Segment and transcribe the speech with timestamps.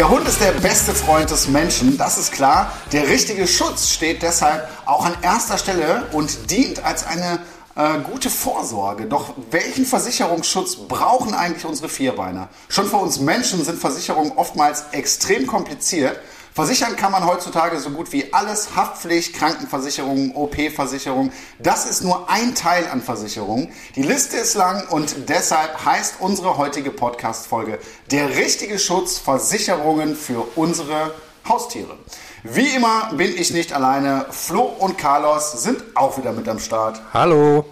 [0.00, 2.72] Der Hund ist der beste Freund des Menschen, das ist klar.
[2.90, 7.38] Der richtige Schutz steht deshalb auch an erster Stelle und dient als eine
[7.76, 9.04] äh, gute Vorsorge.
[9.04, 12.48] Doch welchen Versicherungsschutz brauchen eigentlich unsere Vierbeiner?
[12.70, 16.18] Schon für uns Menschen sind Versicherungen oftmals extrem kompliziert.
[16.60, 18.76] Versichern kann man heutzutage so gut wie alles.
[18.76, 21.32] Haftpflicht, Krankenversicherung, OP-Versicherung.
[21.58, 23.72] Das ist nur ein Teil an Versicherungen.
[23.96, 27.78] Die Liste ist lang und deshalb heißt unsere heutige Podcast-Folge
[28.10, 31.14] Der richtige Schutz Versicherungen für unsere
[31.48, 31.96] Haustiere.
[32.42, 34.26] Wie immer bin ich nicht alleine.
[34.28, 37.00] Flo und Carlos sind auch wieder mit am Start.
[37.14, 37.64] Hallo.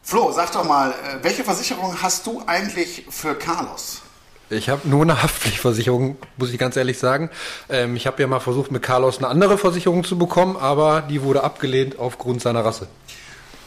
[0.00, 4.02] Flo, sag doch mal, äh, welche Versicherung hast du eigentlich für Carlos?
[4.50, 7.30] Ich habe nur eine Haftpflichtversicherung, muss ich ganz ehrlich sagen.
[7.68, 11.22] Ähm, ich habe ja mal versucht, mit Carlos eine andere Versicherung zu bekommen, aber die
[11.22, 12.88] wurde abgelehnt aufgrund seiner Rasse.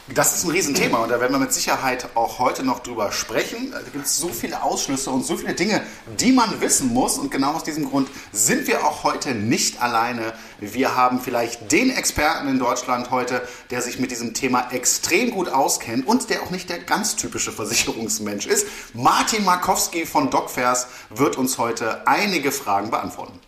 [0.08, 3.70] Das ist ein Riesenthema und da werden wir mit Sicherheit auch heute noch drüber sprechen.
[3.70, 5.80] Da gibt es so viele Ausschlüsse und so viele Dinge,
[6.18, 7.18] die man wissen muss.
[7.18, 10.34] Und genau aus diesem Grund sind wir auch heute nicht alleine.
[10.58, 15.48] Wir haben vielleicht den Experten in Deutschland heute, der sich mit diesem Thema extrem gut
[15.48, 18.66] auskennt und der auch nicht der ganz typische Versicherungsmensch ist.
[18.94, 23.38] Martin Markowski von DocFairs wird uns heute einige Fragen beantworten.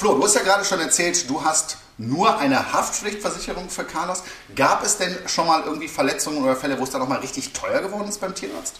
[0.00, 4.22] Flo, du hast ja gerade schon erzählt, du hast nur eine Haftpflichtversicherung für Carlos.
[4.56, 7.82] Gab es denn schon mal irgendwie Verletzungen oder Fälle, wo es dann nochmal richtig teuer
[7.82, 8.76] geworden ist beim Tierarzt?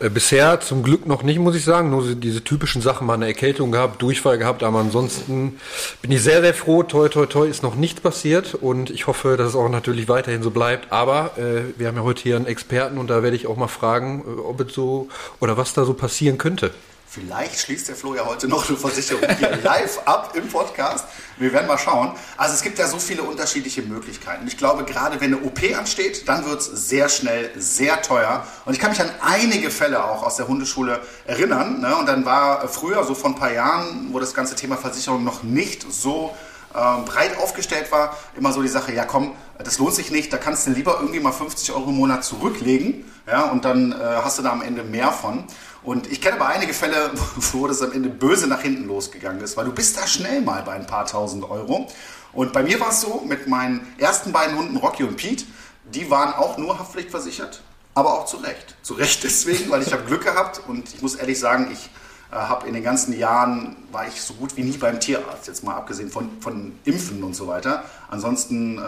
[0.00, 1.90] Äh, bisher zum Glück noch nicht, muss ich sagen.
[1.90, 5.60] Nur diese typischen Sachen, mal eine Erkältung gehabt, Durchfall gehabt, aber ansonsten
[6.02, 6.82] bin ich sehr, sehr froh.
[6.82, 10.42] Toi, toi, toi, ist noch nichts passiert und ich hoffe, dass es auch natürlich weiterhin
[10.42, 10.90] so bleibt.
[10.90, 13.68] Aber äh, wir haben ja heute hier einen Experten und da werde ich auch mal
[13.68, 15.06] fragen, äh, ob es so
[15.38, 16.72] oder was da so passieren könnte.
[17.14, 21.04] Vielleicht schließt der Flo ja heute noch eine Versicherung hier live ab im Podcast.
[21.36, 22.10] Wir werden mal schauen.
[22.36, 24.48] Also es gibt ja so viele unterschiedliche Möglichkeiten.
[24.48, 28.44] Ich glaube, gerade wenn eine OP ansteht, dann wird es sehr schnell sehr teuer.
[28.64, 31.80] Und ich kann mich an einige Fälle auch aus der Hundeschule erinnern.
[31.80, 31.94] Ne?
[31.94, 35.44] Und dann war früher, so vor ein paar Jahren, wo das ganze Thema Versicherung noch
[35.44, 36.34] nicht so
[36.74, 40.36] ähm, breit aufgestellt war, immer so die Sache, ja komm, das lohnt sich nicht, da
[40.36, 44.38] kannst du lieber irgendwie mal 50 Euro im Monat zurücklegen ja, und dann äh, hast
[44.38, 45.44] du da am Ende mehr von.
[45.84, 47.10] Und ich kenne aber einige Fälle,
[47.52, 50.62] wo das am Ende böse nach hinten losgegangen ist, weil du bist da schnell mal
[50.62, 51.88] bei ein paar tausend Euro.
[52.32, 55.44] Und bei mir war es so, mit meinen ersten beiden Hunden, Rocky und Pete,
[55.84, 57.62] die waren auch nur haftpflichtversichert,
[57.94, 58.74] aber auch zu Recht.
[58.82, 61.90] Zu Recht deswegen, weil ich habe Glück gehabt und ich muss ehrlich sagen, ich
[62.32, 65.62] äh, habe in den ganzen Jahren, war ich so gut wie nie beim Tierarzt, jetzt
[65.62, 67.84] mal abgesehen von, von Impfen und so weiter.
[68.08, 68.82] Ansonsten, äh,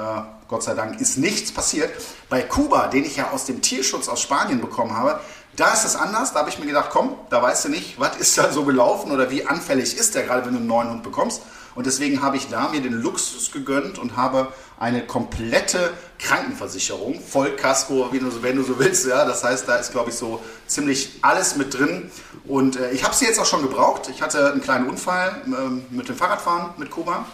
[0.48, 1.90] Gott sei Dank, ist nichts passiert.
[2.28, 5.20] Bei Kuba, den ich ja aus dem Tierschutz aus Spanien bekommen habe,
[5.56, 6.32] da ist es anders.
[6.32, 9.10] Da habe ich mir gedacht, komm, da weißt du nicht, was ist da so gelaufen
[9.10, 11.42] oder wie anfällig ist der, gerade wenn du einen neuen Hund bekommst.
[11.74, 18.08] Und deswegen habe ich da mir den Luxus gegönnt und habe eine komplette Krankenversicherung, Vollkasko,
[18.12, 19.06] wie du, wenn du so willst.
[19.06, 22.10] Ja, das heißt, da ist, glaube ich, so ziemlich alles mit drin.
[22.46, 24.08] Und äh, ich habe sie jetzt auch schon gebraucht.
[24.08, 27.26] Ich hatte einen kleinen Unfall äh, mit dem Fahrradfahren mit Kuba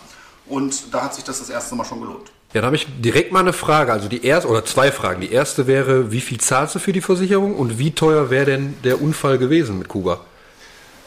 [0.47, 2.33] und da hat sich das das erste Mal schon gelohnt.
[2.53, 3.93] Ja, da habe ich direkt mal eine Frage.
[3.93, 5.23] Also die erste oder zwei Fragen.
[5.23, 8.77] Die erste wäre, wie viel zahlst du für die Versicherung und wie teuer wäre denn
[8.85, 10.21] der Unfall gewesen mit Kuba?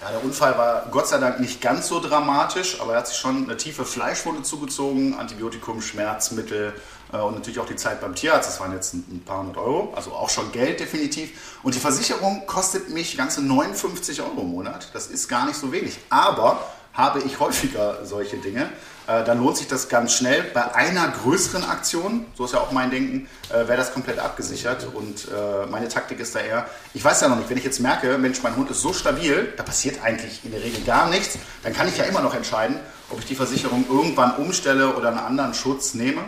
[0.02, 3.18] Ja, der Unfall war Gott sei Dank nicht ganz so dramatisch, aber er hat sich
[3.18, 6.74] schon eine tiefe Fleischwunde zugezogen, Antibiotikum, Schmerzmittel
[7.14, 8.50] äh, und natürlich auch die Zeit beim Tierarzt.
[8.50, 11.58] Das waren jetzt ein, ein, paar hundert Euro, also auch schon Geld definitiv.
[11.62, 14.90] Und die Versicherung kostet mich ganze 59 Euro im Monat.
[14.94, 15.98] Das ist gar nicht so wenig.
[16.10, 16.60] Aber
[16.94, 18.70] habe ich häufiger solche Dinge,
[19.08, 20.44] äh, dann lohnt sich das ganz schnell.
[20.54, 24.88] Bei einer größeren Aktion, so ist ja auch mein Denken, äh, wäre das komplett abgesichert.
[24.94, 27.80] Und äh, meine Taktik ist da eher, ich weiß ja noch nicht, wenn ich jetzt
[27.80, 31.38] merke, Mensch, mein Hund ist so stabil, da passiert eigentlich in der Regel gar nichts,
[31.64, 32.80] dann kann ich ja immer noch entscheiden,
[33.10, 36.22] ob ich die Versicherung irgendwann umstelle oder einen anderen Schutz nehme.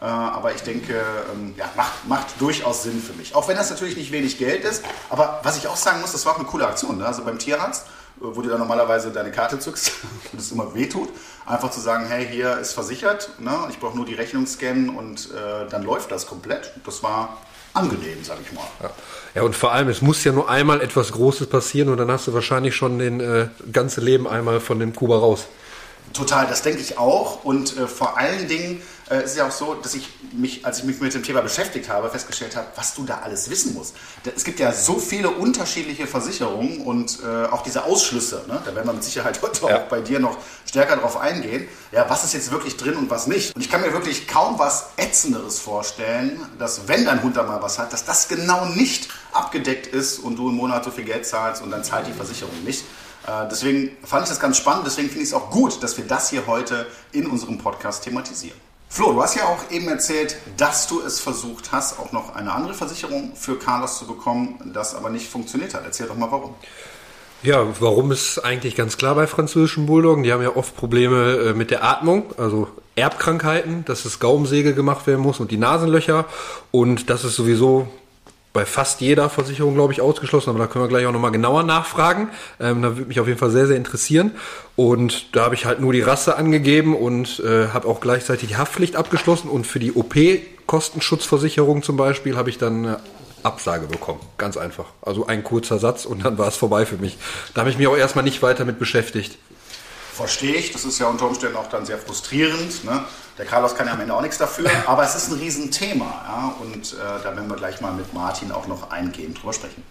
[0.00, 1.00] Äh, aber ich denke,
[1.32, 3.34] ähm, ja, macht, macht durchaus Sinn für mich.
[3.34, 4.84] Auch wenn das natürlich nicht wenig Geld ist.
[5.08, 6.98] Aber was ich auch sagen muss, das war auch eine coole Aktion.
[6.98, 7.06] Ne?
[7.06, 7.86] Also beim Tierarzt
[8.18, 9.92] wo du dann normalerweise deine Karte zückst
[10.32, 11.08] und es immer wehtut.
[11.44, 13.56] Einfach zu sagen, hey, hier ist versichert, ne?
[13.70, 16.72] ich brauche nur die Rechnung scannen und äh, dann läuft das komplett.
[16.84, 17.38] Das war
[17.74, 18.64] angenehm, sag ich mal.
[18.82, 18.90] Ja.
[19.34, 19.42] ja.
[19.42, 22.34] und vor allem, es muss ja nur einmal etwas Großes passieren und dann hast du
[22.34, 25.46] wahrscheinlich schon den äh, ganze Leben einmal von dem Kuba raus.
[26.12, 27.44] Total, das denke ich auch.
[27.44, 28.80] Und äh, vor allen Dingen
[29.10, 31.40] äh, ist es ja auch so, dass ich mich, als ich mich mit dem Thema
[31.40, 33.94] beschäftigt habe, festgestellt habe, was du da alles wissen musst.
[34.34, 38.44] Es gibt ja so viele unterschiedliche Versicherungen und äh, auch diese Ausschlüsse.
[38.48, 38.60] Ne?
[38.64, 39.78] Da werden wir mit Sicherheit heute ja.
[39.78, 40.38] auch bei dir noch
[40.68, 41.68] stärker drauf eingehen.
[41.92, 43.54] Ja, was ist jetzt wirklich drin und was nicht?
[43.54, 47.62] Und ich kann mir wirklich kaum was Ätzenderes vorstellen, dass wenn dein Hund da mal
[47.62, 51.26] was hat, dass das genau nicht abgedeckt ist und du im Monat so viel Geld
[51.26, 52.84] zahlst und dann zahlt die Versicherung nicht.
[53.26, 56.06] Äh, deswegen fand ich das ganz spannend, deswegen finde ich es auch gut, dass wir
[56.06, 58.65] das hier heute in unserem Podcast thematisieren.
[58.88, 62.52] Flo, du hast ja auch eben erzählt, dass du es versucht hast, auch noch eine
[62.52, 65.84] andere Versicherung für Carlos zu bekommen, das aber nicht funktioniert hat.
[65.84, 66.54] Erzähl doch mal warum.
[67.42, 70.22] Ja, warum ist eigentlich ganz klar bei französischen Bulldoggen.
[70.22, 75.06] Die haben ja oft Probleme äh, mit der Atmung, also Erbkrankheiten, dass das Gaumsäge gemacht
[75.06, 76.24] werden muss und die Nasenlöcher.
[76.70, 77.88] Und das ist sowieso
[78.56, 81.62] bei fast jeder Versicherung, glaube ich, ausgeschlossen, aber da können wir gleich auch nochmal genauer
[81.62, 82.30] nachfragen.
[82.58, 84.30] Ähm, da würde mich auf jeden Fall sehr, sehr interessieren.
[84.76, 88.56] Und da habe ich halt nur die Rasse angegeben und äh, habe auch gleichzeitig die
[88.56, 89.50] Haftpflicht abgeschlossen.
[89.50, 93.00] Und für die OP-Kostenschutzversicherung zum Beispiel habe ich dann eine
[93.42, 94.20] Absage bekommen.
[94.38, 94.86] Ganz einfach.
[95.02, 97.18] Also ein kurzer Satz und dann war es vorbei für mich.
[97.52, 99.36] Da habe ich mich auch erstmal nicht weiter mit beschäftigt.
[100.14, 102.84] Verstehe ich, das ist ja unter Umständen auch dann sehr frustrierend.
[102.84, 103.04] Ne?
[103.38, 106.04] Der Carlos kann ja am Ende auch nichts dafür, aber es ist ein Riesenthema.
[106.04, 106.54] Ja?
[106.60, 109.82] Und äh, da werden wir gleich mal mit Martin auch noch eingehend drüber sprechen.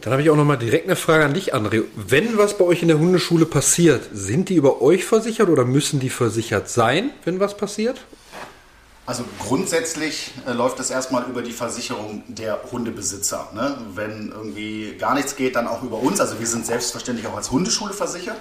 [0.00, 1.84] Dann habe ich auch noch mal direkt eine Frage an dich, André.
[1.94, 6.00] Wenn was bei euch in der Hundeschule passiert, sind die über euch versichert oder müssen
[6.00, 8.00] die versichert sein, wenn was passiert?
[9.04, 13.50] Also grundsätzlich äh, läuft es erstmal über die Versicherung der Hundebesitzer.
[13.52, 13.76] Ne?
[13.94, 16.20] Wenn irgendwie gar nichts geht, dann auch über uns.
[16.20, 18.40] Also wir sind selbstverständlich auch als Hundeschule versichert.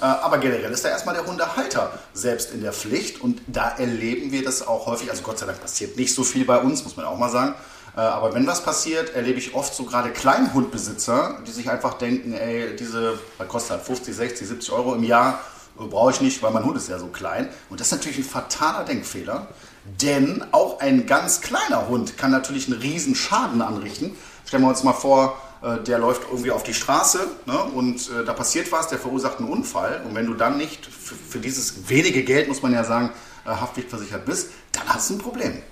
[0.00, 4.32] Äh, aber generell ist da erstmal der Hundehalter selbst in der Pflicht und da erleben
[4.32, 5.10] wir das auch häufig.
[5.10, 7.54] Also Gott sei Dank passiert nicht so viel bei uns, muss man auch mal sagen.
[7.96, 12.32] Äh, aber wenn was passiert, erlebe ich oft so gerade Kleinhundbesitzer, die sich einfach denken,
[12.32, 13.18] ey, diese,
[13.48, 15.40] kostet halt 50, 60, 70 Euro im Jahr,
[15.78, 17.48] äh, brauche ich nicht, weil mein Hund ist ja so klein.
[17.68, 19.48] Und das ist natürlich ein fataler Denkfehler,
[19.84, 24.16] denn auch ein ganz kleiner Hund kann natürlich einen riesen Schaden anrichten.
[24.46, 28.32] Stellen wir uns mal vor, der läuft irgendwie auf die Straße ne, und äh, da
[28.32, 30.02] passiert was, der verursacht einen Unfall.
[30.06, 33.10] Und wenn du dann nicht für, für dieses wenige Geld, muss man ja sagen,
[33.44, 35.62] äh, haftpflichtversichert bist, dann hast du ein Problem.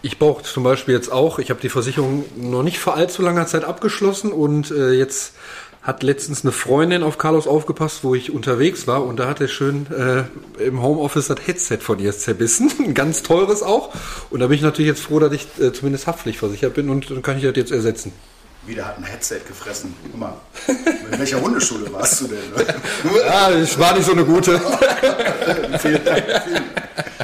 [0.00, 3.46] Ich brauche zum Beispiel jetzt auch, ich habe die Versicherung noch nicht vor allzu langer
[3.46, 5.34] Zeit abgeschlossen und äh, jetzt
[5.82, 9.48] hat letztens eine Freundin auf Carlos aufgepasst, wo ich unterwegs war und da hat er
[9.48, 13.92] schön äh, im Homeoffice das Headset von ihr zerbissen, ein ganz teures auch
[14.30, 17.22] und da bin ich natürlich jetzt froh, dass ich äh, zumindest haftpflichtversichert bin und dann
[17.22, 18.12] kann ich das jetzt ersetzen.
[18.68, 19.96] Wieder hat ein Headset gefressen.
[20.02, 20.34] Guck mal,
[20.66, 22.50] in welcher Hundeschule warst du denn?
[22.54, 22.66] Ne?
[23.26, 24.60] ja, ich war nicht so eine gute.
[25.80, 26.24] vielen Dank.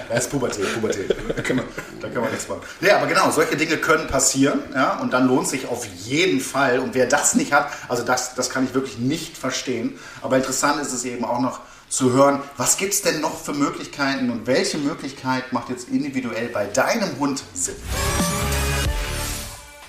[0.09, 1.15] Das ist Pubertät, Pubertät.
[1.37, 1.67] Da kann, man,
[2.01, 2.63] da kann man nichts machen.
[2.81, 4.61] Ja, aber genau, solche Dinge können passieren.
[4.73, 6.79] Ja, und dann lohnt sich auf jeden Fall.
[6.79, 9.99] Und wer das nicht hat, also das, das kann ich wirklich nicht verstehen.
[10.23, 11.61] Aber interessant ist es eben auch noch
[11.91, 16.49] zu hören, was gibt es denn noch für Möglichkeiten und welche Möglichkeit macht jetzt individuell
[16.49, 17.77] bei deinem Hund Sinn?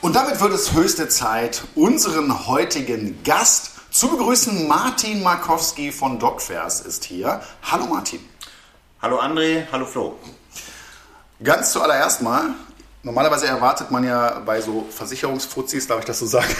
[0.02, 4.68] Und damit wird es höchste Zeit, unseren heutigen Gast zu begrüßen.
[4.68, 7.42] Martin Markowski von DocFairs ist hier.
[7.64, 8.20] Hallo Martin.
[9.02, 10.20] Hallo André, hallo Flo.
[11.44, 12.54] Ganz zuallererst mal,
[13.04, 16.54] normalerweise erwartet man ja bei so Versicherungsfuzis, darf ich das so sagen,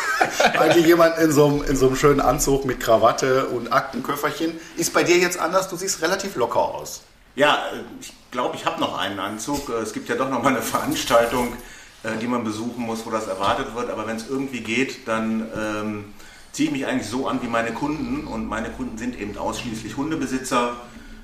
[0.58, 4.58] eigentlich jemand in so, einem, in so einem schönen Anzug mit Krawatte und Aktenköfferchen.
[4.76, 5.68] Ist bei dir jetzt anders?
[5.68, 7.02] Du siehst relativ locker aus.
[7.34, 7.64] Ja,
[8.00, 9.68] ich glaube, ich habe noch einen Anzug.
[9.70, 11.56] Es gibt ja doch noch mal eine Veranstaltung
[12.02, 13.90] äh, die man besuchen muss, wo das erwartet wird.
[13.90, 16.04] Aber wenn es irgendwie geht, dann ähm,
[16.52, 18.26] ziehe ich mich eigentlich so an wie meine Kunden.
[18.26, 20.76] Und meine Kunden sind eben ausschließlich Hundebesitzer.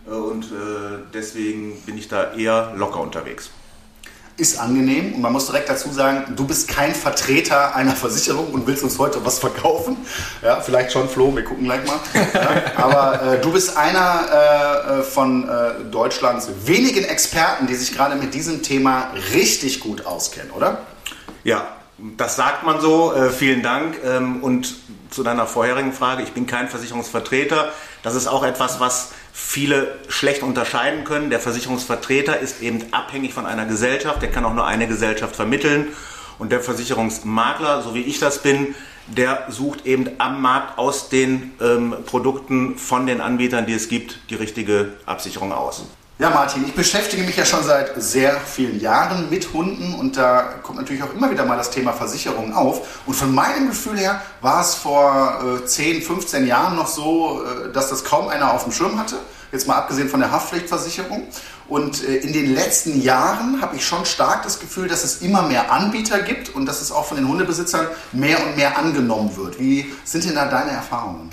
[0.06, 3.50] Äh, und äh, deswegen bin ich da eher locker unterwegs
[4.38, 8.66] ist angenehm und man muss direkt dazu sagen, du bist kein Vertreter einer Versicherung und
[8.68, 9.96] willst uns heute was verkaufen.
[10.42, 11.98] Ja, vielleicht schon, Flo, wir gucken gleich mal.
[12.14, 18.14] Ja, aber äh, du bist einer äh, von äh, Deutschlands wenigen Experten, die sich gerade
[18.14, 20.82] mit diesem Thema richtig gut auskennen, oder?
[21.42, 21.77] Ja,
[22.16, 23.12] das sagt man so.
[23.12, 23.98] Äh, vielen Dank.
[24.04, 24.74] Ähm, und
[25.10, 27.72] zu deiner vorherigen Frage, ich bin kein Versicherungsvertreter.
[28.02, 31.30] Das ist auch etwas, was viele schlecht unterscheiden können.
[31.30, 35.88] Der Versicherungsvertreter ist eben abhängig von einer Gesellschaft, der kann auch nur eine Gesellschaft vermitteln.
[36.38, 38.74] Und der Versicherungsmakler, so wie ich das bin,
[39.08, 44.18] der sucht eben am Markt aus den ähm, Produkten von den Anbietern, die es gibt,
[44.30, 45.86] die richtige Absicherung aus.
[46.20, 50.54] Ja, Martin, ich beschäftige mich ja schon seit sehr vielen Jahren mit Hunden und da
[50.64, 53.04] kommt natürlich auch immer wieder mal das Thema Versicherung auf.
[53.06, 57.72] Und von meinem Gefühl her war es vor äh, 10, 15 Jahren noch so, äh,
[57.72, 59.14] dass das kaum einer auf dem Schirm hatte.
[59.52, 61.28] Jetzt mal abgesehen von der Haftpflichtversicherung.
[61.68, 65.42] Und äh, in den letzten Jahren habe ich schon stark das Gefühl, dass es immer
[65.42, 69.60] mehr Anbieter gibt und dass es auch von den Hundebesitzern mehr und mehr angenommen wird.
[69.60, 71.30] Wie sind denn da deine Erfahrungen?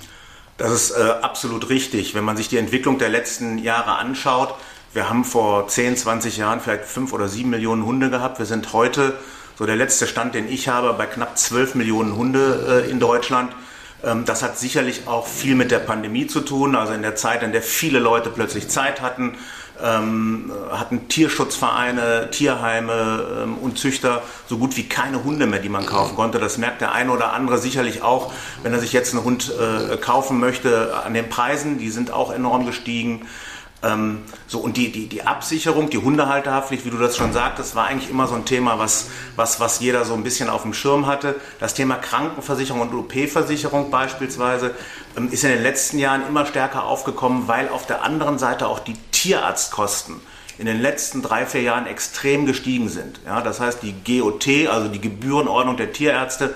[0.58, 2.14] Das ist äh, absolut richtig.
[2.14, 4.54] Wenn man sich die Entwicklung der letzten Jahre anschaut,
[4.96, 8.40] wir haben vor 10, 20 Jahren vielleicht 5 oder 7 Millionen Hunde gehabt.
[8.40, 9.14] Wir sind heute,
[9.60, 13.52] so der letzte Stand, den ich habe, bei knapp 12 Millionen Hunde äh, in Deutschland.
[14.06, 17.44] Ähm, das hat sicherlich auch viel mit der Pandemie zu tun, also in der Zeit,
[17.44, 19.38] in der viele Leute plötzlich Zeit hatten,
[19.84, 25.86] ähm, hatten Tierschutzvereine, Tierheime ähm, und Züchter so gut wie keine Hunde mehr, die man
[25.86, 26.40] kaufen konnte.
[26.40, 28.32] Das merkt der eine oder andere sicherlich auch,
[28.64, 31.80] wenn er sich jetzt einen Hund äh, kaufen möchte, an den Preisen.
[31.80, 33.28] Die sind auch enorm gestiegen.
[33.84, 37.88] Ähm, so, und die, die, die Absicherung, die Hundehalterhaftpflicht, wie du das schon sagtest, war
[37.88, 41.08] eigentlich immer so ein Thema, was, was, was jeder so ein bisschen auf dem Schirm
[41.08, 41.36] hatte.
[41.60, 44.74] Das Thema Krankenversicherung und OP-Versicherung beispielsweise
[45.18, 48.80] ähm, ist in den letzten Jahren immer stärker aufgekommen, weil auf der anderen Seite auch
[48.80, 50.16] die Tierarztkosten
[50.58, 53.20] in den letzten drei, vier Jahren extrem gestiegen sind.
[53.26, 56.56] Ja, das heißt, die GOT, also die Gebührenordnung der Tierärzte,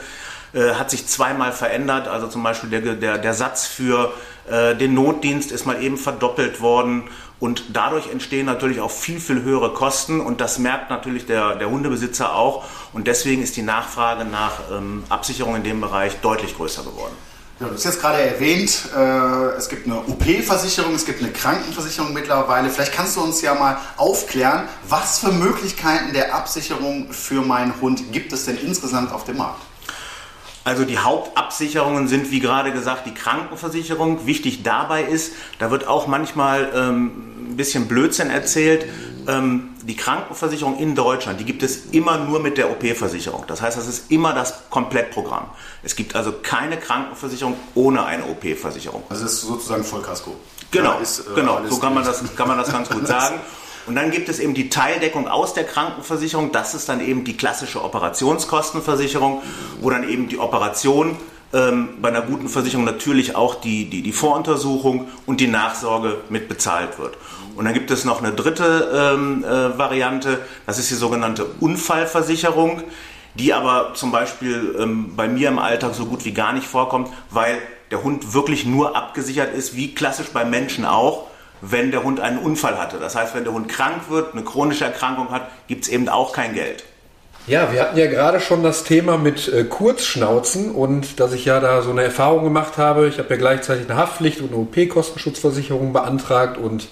[0.53, 2.07] äh, hat sich zweimal verändert.
[2.07, 4.13] Also zum Beispiel der, der, der Satz für
[4.50, 7.03] den Notdienst ist mal eben verdoppelt worden.
[7.39, 11.70] Und dadurch entstehen natürlich auch viel, viel höhere Kosten und das merkt natürlich der, der
[11.70, 12.65] Hundebesitzer auch.
[12.91, 17.13] Und deswegen ist die Nachfrage nach ähm, Absicherung in dem Bereich deutlich größer geworden.
[17.60, 22.13] Ja, du hast jetzt gerade erwähnt, äh, es gibt eine OP-Versicherung, es gibt eine Krankenversicherung
[22.13, 22.70] mittlerweile.
[22.70, 28.13] Vielleicht kannst du uns ja mal aufklären, was für Möglichkeiten der Absicherung für meinen Hund
[28.13, 29.62] gibt es denn insgesamt auf dem Markt?
[30.63, 34.25] Also die Hauptabsicherungen sind, wie gerade gesagt, die Krankenversicherung.
[34.25, 38.86] Wichtig dabei ist, da wird auch manchmal ähm, ein bisschen Blödsinn erzählt.
[39.28, 43.46] Ähm, die Krankenversicherung in Deutschland, die gibt es immer nur mit der OP-Versicherung.
[43.48, 45.46] Das heißt, das ist immer das Komplettprogramm.
[45.82, 49.04] Es gibt also keine Krankenversicherung ohne eine OP-Versicherung.
[49.10, 50.36] Also das ist sozusagen Vollkasko.
[50.72, 51.62] Genau, ist, äh, genau.
[51.68, 53.39] so kann man, das, kann man das ganz gut sagen.
[53.89, 56.51] Und dann gibt es eben die Teildeckung aus der Krankenversicherung.
[56.51, 59.41] Das ist dann eben die klassische Operationskostenversicherung,
[59.81, 61.17] wo dann eben die Operation
[61.53, 66.48] ähm, bei einer guten Versicherung natürlich auch die, die, die Voruntersuchung und die Nachsorge mit
[66.48, 67.17] bezahlt wird.
[67.55, 72.84] Und dann gibt es noch eine dritte ähm, äh, Variante, das ist die sogenannte Unfallversicherung,
[73.34, 77.10] die aber zum Beispiel ähm, bei mir im Alltag so gut wie gar nicht vorkommt,
[77.31, 77.58] weil
[77.89, 81.28] der Hund wirklich nur abgesichert ist, wie klassisch beim Menschen auch
[81.62, 82.98] wenn der Hund einen Unfall hatte.
[83.00, 86.34] Das heißt, wenn der Hund krank wird, eine chronische Erkrankung hat, gibt es eben auch
[86.34, 86.84] kein Geld.
[87.48, 91.60] Ja, wir hatten ja gerade schon das Thema mit äh, Kurzschnauzen und dass ich ja
[91.60, 93.08] da so eine Erfahrung gemacht habe.
[93.08, 96.88] Ich habe ja gleichzeitig eine Haftpflicht und eine OP-Kostenschutzversicherung beantragt und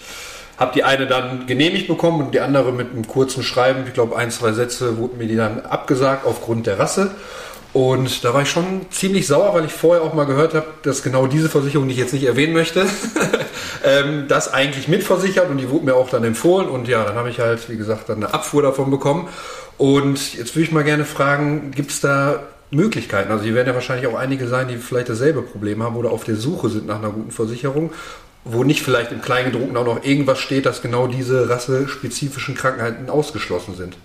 [0.58, 4.18] habe die eine dann genehmigt bekommen und die andere mit einem kurzen Schreiben, ich glaube
[4.18, 7.12] ein, zwei Sätze, wurden mir die dann abgesagt aufgrund der Rasse.
[7.78, 11.04] Und da war ich schon ziemlich sauer, weil ich vorher auch mal gehört habe, dass
[11.04, 12.88] genau diese Versicherung, die ich jetzt nicht erwähnen möchte,
[13.86, 16.70] ähm, das eigentlich mitversichert und die wurde mir auch dann empfohlen.
[16.70, 19.28] Und ja, dann habe ich halt, wie gesagt, dann eine Abfuhr davon bekommen.
[19.78, 22.40] Und jetzt würde ich mal gerne fragen, gibt es da
[22.72, 23.32] Möglichkeiten?
[23.32, 26.24] Also hier werden ja wahrscheinlich auch einige sein, die vielleicht dasselbe Problem haben oder auf
[26.24, 27.92] der Suche sind nach einer guten Versicherung,
[28.44, 33.76] wo nicht vielleicht im Kleingedruckten auch noch irgendwas steht, dass genau diese rassespezifischen Krankheiten ausgeschlossen
[33.76, 33.98] sind.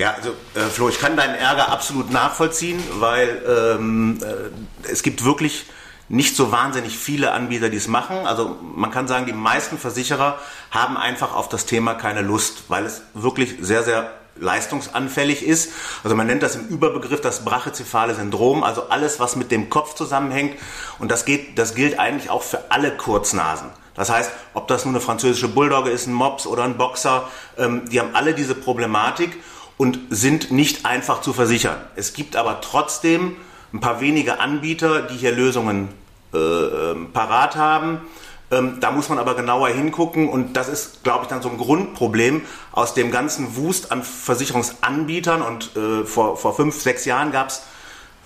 [0.00, 5.26] Ja, also äh, Flo, ich kann deinen Ärger absolut nachvollziehen, weil ähm, äh, es gibt
[5.26, 5.66] wirklich
[6.08, 8.26] nicht so wahnsinnig viele Anbieter, die es machen.
[8.26, 10.38] Also man kann sagen, die meisten Versicherer
[10.70, 15.70] haben einfach auf das Thema keine Lust, weil es wirklich sehr, sehr leistungsanfällig ist.
[16.02, 19.94] Also man nennt das im Überbegriff das brachycephale Syndrom, also alles, was mit dem Kopf
[19.96, 20.58] zusammenhängt.
[20.98, 23.68] Und das, geht, das gilt eigentlich auch für alle Kurznasen.
[23.94, 27.28] Das heißt, ob das nun eine französische Bulldogge ist, ein Mops oder ein Boxer,
[27.58, 29.36] ähm, die haben alle diese Problematik
[29.80, 31.78] und sind nicht einfach zu versichern.
[31.96, 33.36] Es gibt aber trotzdem
[33.72, 35.88] ein paar wenige Anbieter, die hier Lösungen
[36.34, 38.02] äh, ähm, parat haben.
[38.50, 41.56] Ähm, da muss man aber genauer hingucken und das ist, glaube ich, dann so ein
[41.56, 47.48] Grundproblem aus dem ganzen Wust an Versicherungsanbietern und äh, vor, vor fünf, sechs Jahren gab
[47.48, 47.62] es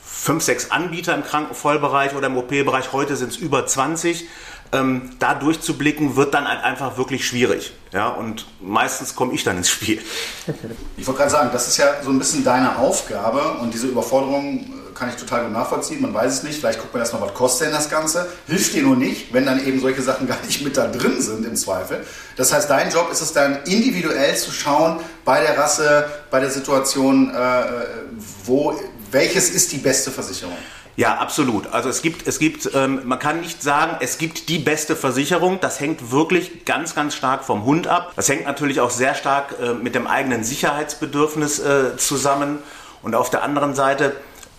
[0.02, 4.26] fünf, sechs Anbieter im Krankenvollbereich oder im OP-Bereich, heute sind es über 20
[4.74, 7.72] ähm, da durchzublicken, wird dann halt einfach wirklich schwierig.
[7.92, 10.02] Ja, und meistens komme ich dann ins Spiel.
[10.96, 14.58] Ich wollte gerade sagen, das ist ja so ein bisschen deine Aufgabe und diese Überforderung
[14.58, 16.02] äh, kann ich total gut nachvollziehen.
[16.02, 16.58] Man weiß es nicht.
[16.58, 18.26] Vielleicht guckt man erstmal, was kostet denn das Ganze?
[18.48, 21.46] Hilft dir nur nicht, wenn dann eben solche Sachen gar nicht mit da drin sind
[21.46, 22.04] im Zweifel.
[22.36, 26.50] Das heißt, dein Job ist es dann individuell zu schauen bei der Rasse, bei der
[26.50, 27.64] Situation, äh, äh
[28.44, 28.78] wo,
[29.12, 30.56] welches ist die beste Versicherung.
[30.96, 31.72] Ja, absolut.
[31.72, 35.58] Also es gibt, es gibt, ähm, man kann nicht sagen, es gibt die beste Versicherung.
[35.60, 38.12] Das hängt wirklich ganz, ganz stark vom Hund ab.
[38.14, 42.60] Das hängt natürlich auch sehr stark äh, mit dem eigenen Sicherheitsbedürfnis äh, zusammen.
[43.02, 44.14] Und auf der anderen Seite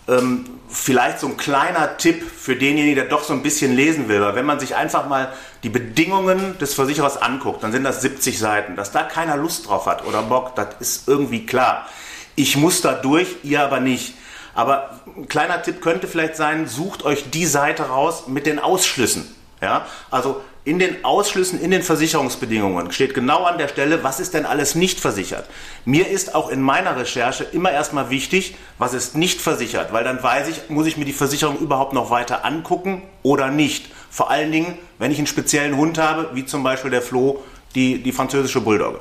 [0.08, 4.20] ähm, vielleicht so ein kleiner Tipp für denjenigen, der doch so ein bisschen lesen will.
[4.20, 8.38] Weil wenn man sich einfach mal die Bedingungen des Versicherers anguckt, dann sind das 70
[8.38, 8.76] Seiten.
[8.76, 11.86] Dass da keiner Lust drauf hat oder Bock, das ist irgendwie klar.
[12.34, 14.14] Ich muss da durch, ihr aber nicht.
[14.54, 19.34] Aber ein kleiner Tipp könnte vielleicht sein, sucht euch die Seite raus mit den Ausschlüssen.
[19.60, 19.86] Ja?
[20.10, 24.44] Also in den Ausschlüssen, in den Versicherungsbedingungen steht genau an der Stelle, was ist denn
[24.44, 25.46] alles nicht versichert.
[25.84, 30.20] Mir ist auch in meiner Recherche immer erstmal wichtig, was ist nicht versichert, weil dann
[30.20, 33.86] weiß ich, muss ich mir die Versicherung überhaupt noch weiter angucken oder nicht.
[34.10, 37.44] Vor allen Dingen, wenn ich einen speziellen Hund habe, wie zum Beispiel der Flo,
[37.76, 38.98] die, die französische Bulldogge.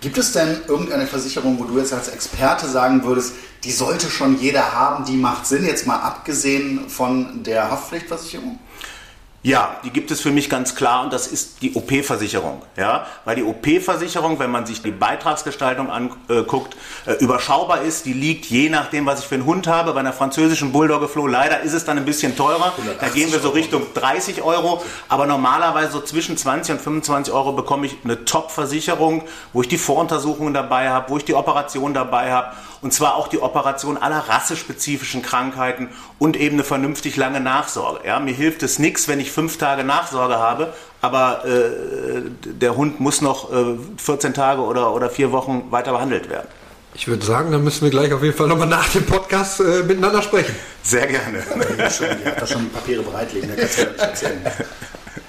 [0.00, 4.38] Gibt es denn irgendeine Versicherung, wo du jetzt als Experte sagen würdest, die sollte schon
[4.38, 8.58] jeder haben, die macht Sinn, jetzt mal abgesehen von der Haftpflichtversicherung?
[9.44, 12.62] Ja, die gibt es für mich ganz klar und das ist die OP-Versicherung.
[12.78, 18.06] Ja, weil die OP-Versicherung, wenn man sich die Beitragsgestaltung anguckt, äh, überschaubar ist.
[18.06, 19.92] Die liegt je nachdem, was ich für einen Hund habe.
[19.92, 22.72] Bei einer französischen Bulldogge Flo leider ist es dann ein bisschen teurer.
[22.98, 24.82] Da gehen wir so Richtung 30 Euro.
[25.10, 29.76] Aber normalerweise so zwischen 20 und 25 Euro bekomme ich eine Top-Versicherung, wo ich die
[29.76, 34.18] Voruntersuchungen dabei habe, wo ich die Operation dabei habe und zwar auch die Operation aller
[34.28, 35.88] rassespezifischen Krankheiten
[36.18, 38.06] und eben eine vernünftig lange Nachsorge.
[38.06, 43.00] Ja, mir hilft es nichts, wenn ich fünf Tage Nachsorge habe, aber äh, der Hund
[43.00, 46.46] muss noch äh, 14 Tage oder, oder vier Wochen weiter behandelt werden.
[46.92, 49.82] Ich würde sagen, dann müssen wir gleich auf jeden Fall nochmal nach dem Podcast äh,
[49.82, 50.54] miteinander sprechen.
[50.82, 51.38] Sehr gerne.
[51.38, 54.40] Ihr habt da schon die Papiere bereitlegen, da kannst du nicht erzählen.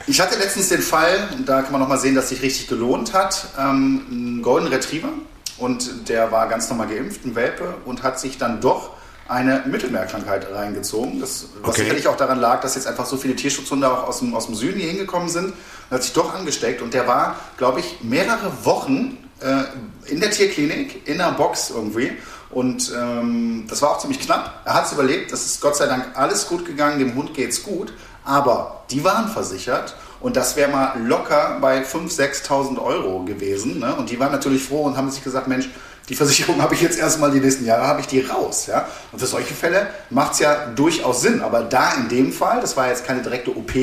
[0.07, 3.47] Ich hatte letztens den Fall, da kann man nochmal sehen, dass sich richtig gelohnt hat,
[3.57, 5.09] ähm, einen Golden Retriever
[5.57, 8.91] und der war ganz normal geimpft, ein Welpe, und hat sich dann doch
[9.27, 11.19] eine Mittelmeerkrankheit reingezogen.
[11.19, 11.81] Das, was Okay.
[11.83, 14.55] sicherlich auch daran lag, dass jetzt einfach so viele Tierschutzhunde auch aus dem, aus dem
[14.55, 15.53] Süden hier hingekommen sind.
[15.89, 19.63] Er hat sich doch angesteckt und der war, glaube ich, mehrere Wochen äh,
[20.11, 22.11] in der Tierklinik, in einer Box irgendwie.
[22.51, 24.61] Und ähm, das war auch ziemlich knapp.
[24.63, 25.31] Er hat es überlebt.
[25.31, 26.99] Das ist Gott sei Dank alles gut gegangen.
[26.99, 27.93] Dem Hund geht's gut.
[28.23, 29.95] Aber die waren versichert.
[30.25, 33.77] Und das wäre mal locker bei 5.000, 6.000 Euro gewesen.
[33.77, 33.93] Ne?
[33.93, 35.69] Und die waren natürlich froh und haben sich gesagt, Mensch,
[36.09, 38.65] die Versicherung habe ich jetzt erstmal die nächsten Jahre, habe ich die raus.
[38.65, 38.87] Ja?
[39.11, 41.41] Und für solche Fälle macht es ja durchaus Sinn.
[41.41, 43.75] Aber da in dem Fall, das war jetzt keine direkte OP,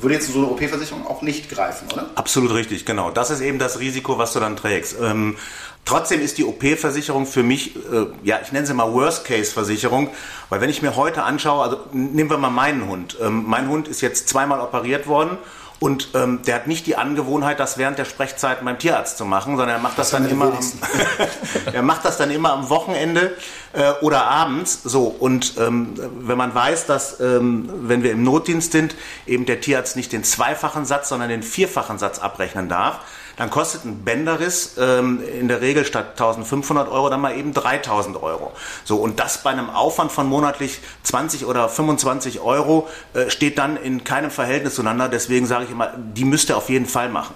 [0.00, 2.06] würde jetzt so eine OP-Versicherung auch nicht greifen, oder?
[2.16, 3.12] Absolut richtig, genau.
[3.12, 4.96] Das ist eben das Risiko, was du dann trägst.
[5.00, 5.36] Ähm,
[5.84, 10.10] trotzdem ist die OP-Versicherung für mich, äh, ja, ich nenne sie mal Worst-Case-Versicherung,
[10.48, 13.16] weil wenn ich mir heute anschaue, also nehmen wir mal meinen Hund.
[13.22, 15.38] Ähm, mein Hund ist jetzt zweimal operiert worden
[15.78, 19.56] und ähm, der hat nicht die Angewohnheit, das während der Sprechzeit beim Tierarzt zu machen,
[19.56, 20.58] sondern er macht das, Das dann immer am,
[21.72, 23.36] er macht das dann immer am Wochenende
[23.74, 24.82] äh, oder abends.
[24.84, 28.94] So und ähm, wenn man weiß, dass ähm, wenn wir im Notdienst sind,
[29.26, 33.00] eben der Tierarzt nicht den zweifachen Satz, sondern den vierfachen Satz abrechnen darf,
[33.36, 38.22] dann kostet ein Bänderriss ähm, in der Regel statt 1500 Euro dann mal eben 3000
[38.22, 38.52] Euro.
[38.84, 43.76] So und das bei einem Aufwand von monatlich 20 oder 25 Euro äh, steht dann
[43.76, 45.08] in keinem Verhältnis zueinander.
[45.08, 47.34] Deswegen sage ich immer, die müsst ihr auf jeden Fall machen.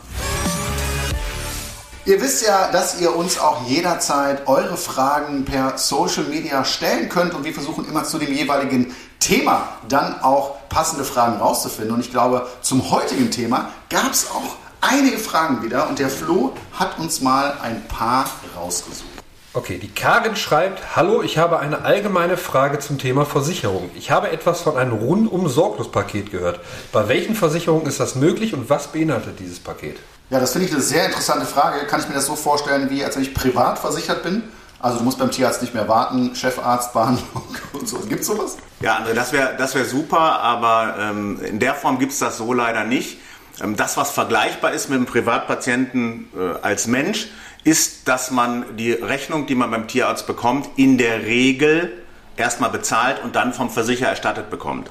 [2.07, 7.35] Ihr wisst ja, dass ihr uns auch jederzeit eure Fragen per Social Media stellen könnt
[7.35, 11.95] und wir versuchen immer zu dem jeweiligen Thema dann auch passende Fragen rauszufinden.
[11.95, 16.55] Und ich glaube, zum heutigen Thema gab es auch einige Fragen wieder und der Flo
[16.73, 19.07] hat uns mal ein paar rausgesucht.
[19.53, 23.91] Okay, die Karin schreibt, hallo, ich habe eine allgemeine Frage zum Thema Versicherung.
[23.97, 26.61] Ich habe etwas von einem rundum Sorglos-Paket gehört.
[26.93, 29.97] Bei welchen Versicherungen ist das möglich und was beinhaltet dieses Paket?
[30.31, 31.85] Ja, das finde ich eine sehr interessante Frage.
[31.89, 34.45] Kann ich mir das so vorstellen, wie als wenn ich privat versichert bin?
[34.79, 37.99] Also du musst beim Tierarzt nicht mehr warten, Chefarztbehandlung und so.
[37.99, 38.57] Gibt sowas?
[38.81, 42.39] Ja, André, das wäre das wär super, aber ähm, in der Form gibt es das
[42.39, 43.19] so leider nicht.
[43.61, 47.29] Ähm, das, was vergleichbar ist mit einem Privatpatienten äh, als Mensch,
[47.65, 51.93] ist, dass man die Rechnung, die man beim Tierarzt bekommt, in der Regel
[52.37, 54.91] erstmal bezahlt und dann vom Versicherer erstattet bekommt.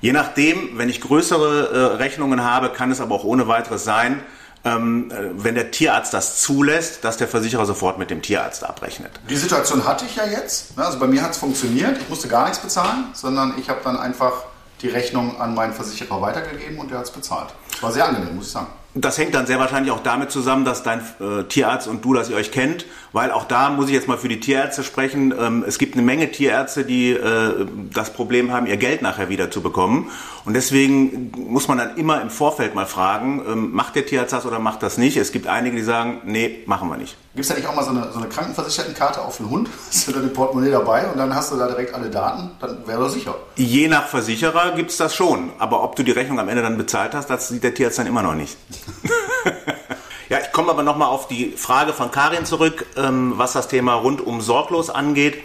[0.00, 4.20] Je nachdem, wenn ich größere äh, Rechnungen habe, kann es aber auch ohne weiteres sein,
[4.64, 9.12] ähm, äh, wenn der Tierarzt das zulässt, dass der Versicherer sofort mit dem Tierarzt abrechnet.
[9.28, 10.76] Die Situation hatte ich ja jetzt.
[10.76, 10.84] ne?
[10.84, 11.98] Also bei mir hat es funktioniert.
[12.00, 14.44] Ich musste gar nichts bezahlen, sondern ich habe dann einfach
[14.84, 17.54] die Rechnung an meinen Versicherer weitergegeben und der hat es bezahlt.
[17.72, 18.66] Das war sehr angenehm, muss ich sagen.
[18.96, 22.30] Das hängt dann sehr wahrscheinlich auch damit zusammen, dass dein äh, Tierarzt und du, dass
[22.30, 25.34] ihr euch kennt, weil auch da muss ich jetzt mal für die Tierärzte sprechen.
[25.36, 29.50] Ähm, es gibt eine Menge Tierärzte, die äh, das Problem haben, ihr Geld nachher wieder
[29.50, 30.10] zu bekommen.
[30.44, 34.46] Und deswegen muss man dann immer im Vorfeld mal fragen, ähm, macht der Tierarzt das
[34.46, 35.16] oder macht das nicht?
[35.16, 37.16] Es gibt einige, die sagen, nee, machen wir nicht.
[37.34, 39.68] Gibt es da nicht auch mal so eine, so eine Krankenversichertenkarte auf den Hund?
[39.88, 42.52] Hast du da ein Portemonnaie dabei und dann hast du da direkt alle Daten?
[42.60, 43.34] Dann wäre er sicher.
[43.56, 45.50] Je nach Versicherer gibt's das schon.
[45.58, 48.06] Aber ob du die Rechnung am Ende dann bezahlt hast, das sieht der Tierarzt dann
[48.06, 48.56] immer noch nicht.
[50.28, 53.94] ja, ich komme aber nochmal auf die Frage von Karin zurück, ähm, was das Thema
[53.94, 55.42] rundum sorglos angeht.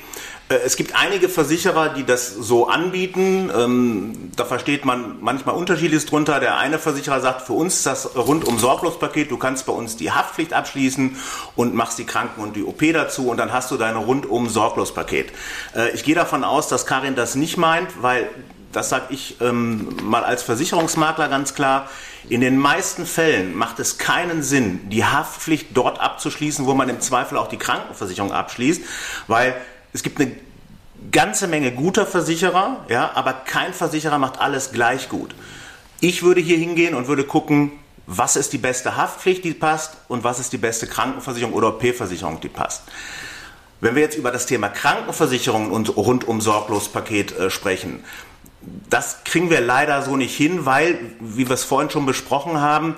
[0.50, 3.50] Äh, Es gibt einige Versicherer, die das so anbieten.
[3.56, 6.40] Ähm, Da versteht man manchmal unterschiedliches drunter.
[6.40, 9.32] Der eine Versicherer sagt, für uns ist das rundum sorglos Paket.
[9.32, 11.18] Du kannst bei uns die Haftpflicht abschließen
[11.56, 14.94] und machst die Kranken- und die OP dazu und dann hast du dein rundum sorglos
[14.94, 15.32] Paket.
[15.76, 18.30] Äh, Ich gehe davon aus, dass Karin das nicht meint, weil
[18.72, 21.90] das sage ich ähm, mal als Versicherungsmakler ganz klar,
[22.30, 27.02] in den meisten Fällen macht es keinen Sinn, die Haftpflicht dort abzuschließen, wo man im
[27.02, 28.84] Zweifel auch die Krankenversicherung abschließt,
[29.28, 29.56] weil
[29.93, 30.32] es gibt eine
[31.12, 35.34] ganze Menge guter Versicherer, ja, aber kein Versicherer macht alles gleich gut.
[36.02, 37.71] Ich würde hier hingehen und würde gucken,
[38.06, 42.39] was ist die beste Haftpflicht, die passt und was ist die beste Krankenversicherung oder OP-Versicherung,
[42.41, 42.84] die passt.
[43.82, 48.04] Wenn wir jetzt über das Thema Krankenversicherung und rundum Sorglospaket äh, sprechen,
[48.89, 52.95] das kriegen wir leider so nicht hin, weil, wie wir es vorhin schon besprochen haben,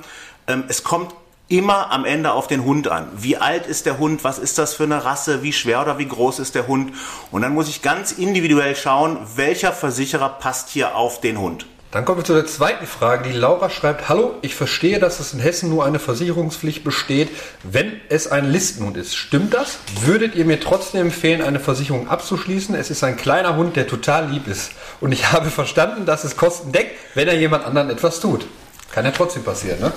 [0.47, 1.13] ähm, es kommt
[1.51, 3.07] immer am Ende auf den Hund an.
[3.15, 4.23] Wie alt ist der Hund?
[4.23, 5.43] Was ist das für eine Rasse?
[5.43, 6.93] Wie schwer oder wie groß ist der Hund?
[7.29, 11.65] Und dann muss ich ganz individuell schauen, welcher Versicherer passt hier auf den Hund.
[11.91, 13.27] Dann kommen wir zu der zweiten Frage.
[13.29, 17.27] Die Laura schreibt, hallo, ich verstehe, dass es in Hessen nur eine Versicherungspflicht besteht,
[17.63, 19.13] wenn es ein Listenhund ist.
[19.13, 19.79] Stimmt das?
[20.05, 22.75] Würdet ihr mir trotzdem empfehlen, eine Versicherung abzuschließen?
[22.75, 24.71] Es ist ein kleiner Hund, der total lieb ist.
[25.01, 28.45] Und ich habe verstanden, dass es Kosten deckt, wenn er jemand anderen etwas tut.
[28.91, 29.93] Kann ja trotzdem passieren, ne?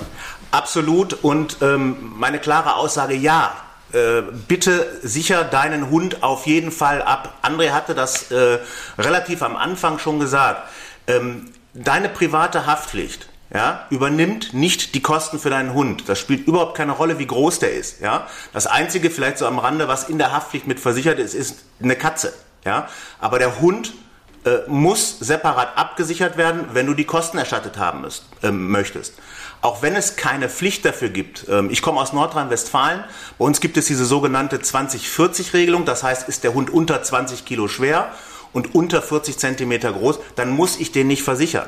[0.51, 1.13] Absolut.
[1.23, 3.55] Und ähm, meine klare Aussage, ja,
[3.91, 7.35] äh, bitte sicher deinen Hund auf jeden Fall ab.
[7.43, 8.59] André hatte das äh,
[8.97, 10.69] relativ am Anfang schon gesagt.
[11.07, 16.09] Ähm, deine private Haftpflicht ja, übernimmt nicht die Kosten für deinen Hund.
[16.09, 18.01] Das spielt überhaupt keine Rolle, wie groß der ist.
[18.01, 18.27] Ja.
[18.53, 21.95] Das Einzige, vielleicht so am Rande, was in der Haftpflicht mit versichert ist, ist eine
[21.95, 22.33] Katze.
[22.65, 22.89] Ja.
[23.19, 23.93] Aber der Hund
[24.45, 29.15] äh, muss separat abgesichert werden, wenn du die Kosten erstattet haben müsst, äh, möchtest.
[29.61, 31.47] Auch wenn es keine Pflicht dafür gibt.
[31.49, 33.03] Ähm, ich komme aus Nordrhein-Westfalen.
[33.37, 35.85] Bei uns gibt es diese sogenannte 20-40-Regelung.
[35.85, 38.11] Das heißt, ist der Hund unter 20 Kilo schwer
[38.53, 41.67] und unter 40 Zentimeter groß, dann muss ich den nicht versichern.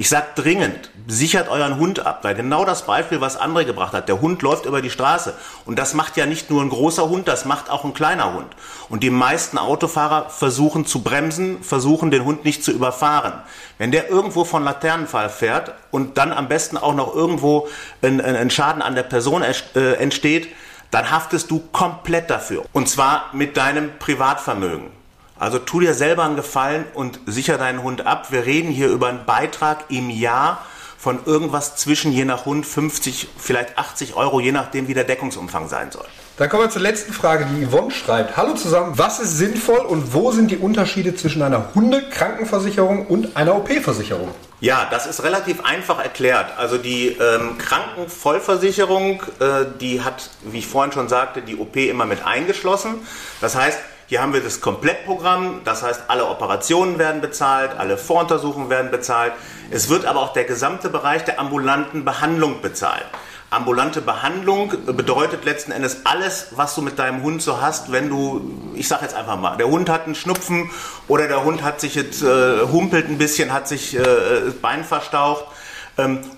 [0.00, 4.08] Ich sage dringend, sichert euren Hund ab, weil genau das Beispiel, was André gebracht hat,
[4.08, 5.34] der Hund läuft über die Straße
[5.66, 8.46] und das macht ja nicht nur ein großer Hund, das macht auch ein kleiner Hund.
[8.88, 13.34] Und die meisten Autofahrer versuchen zu bremsen, versuchen den Hund nicht zu überfahren.
[13.76, 17.68] Wenn der irgendwo von Laternenfall fährt und dann am besten auch noch irgendwo
[18.00, 20.48] ein, ein Schaden an der Person äh, entsteht,
[20.90, 22.64] dann haftest du komplett dafür.
[22.72, 24.98] Und zwar mit deinem Privatvermögen.
[25.40, 28.30] Also tu dir selber einen Gefallen und sicher deinen Hund ab.
[28.30, 30.66] Wir reden hier über einen Beitrag im Jahr
[30.98, 35.66] von irgendwas zwischen je nach Hund 50, vielleicht 80 Euro, je nachdem, wie der Deckungsumfang
[35.66, 36.04] sein soll.
[36.36, 38.36] Dann kommen wir zur letzten Frage, die Yvonne schreibt.
[38.36, 43.56] Hallo zusammen, was ist sinnvoll und wo sind die Unterschiede zwischen einer Hundekrankenversicherung und einer
[43.56, 44.28] OP-Versicherung?
[44.60, 46.58] Ja, das ist relativ einfach erklärt.
[46.58, 52.04] Also die ähm, Krankenvollversicherung, äh, die hat, wie ich vorhin schon sagte, die OP immer
[52.04, 52.96] mit eingeschlossen.
[53.40, 53.78] Das heißt,
[54.10, 59.32] hier haben wir das Komplettprogramm, das heißt, alle Operationen werden bezahlt, alle Voruntersuchungen werden bezahlt.
[59.70, 63.06] Es wird aber auch der gesamte Bereich der ambulanten Behandlung bezahlt.
[63.50, 68.50] Ambulante Behandlung bedeutet letzten Endes alles, was du mit deinem Hund so hast, wenn du,
[68.74, 70.72] ich sag jetzt einfach mal, der Hund hat einen Schnupfen
[71.06, 74.82] oder der Hund hat sich jetzt äh, humpelt ein bisschen, hat sich äh, das Bein
[74.82, 75.44] verstaucht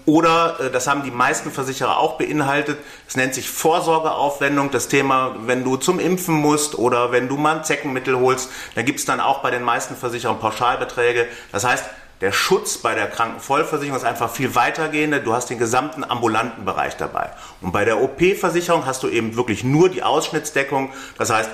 [0.07, 4.70] oder, äh, das haben die meisten Versicherer auch beinhaltet, es nennt sich Vorsorgeaufwendung.
[4.70, 8.83] Das Thema, wenn du zum Impfen musst oder wenn du mal ein Zeckenmittel holst, da
[8.83, 11.27] gibt es dann auch bei den meisten Versicherern Pauschalbeträge.
[11.51, 11.85] Das heißt,
[12.22, 15.18] der Schutz bei der Krankenvollversicherung ist einfach viel weitergehender.
[15.18, 17.31] Du hast den gesamten ambulanten Bereich dabei.
[17.61, 20.92] Und bei der OP-Versicherung hast du eben wirklich nur die Ausschnittsdeckung.
[21.18, 21.51] Das heißt,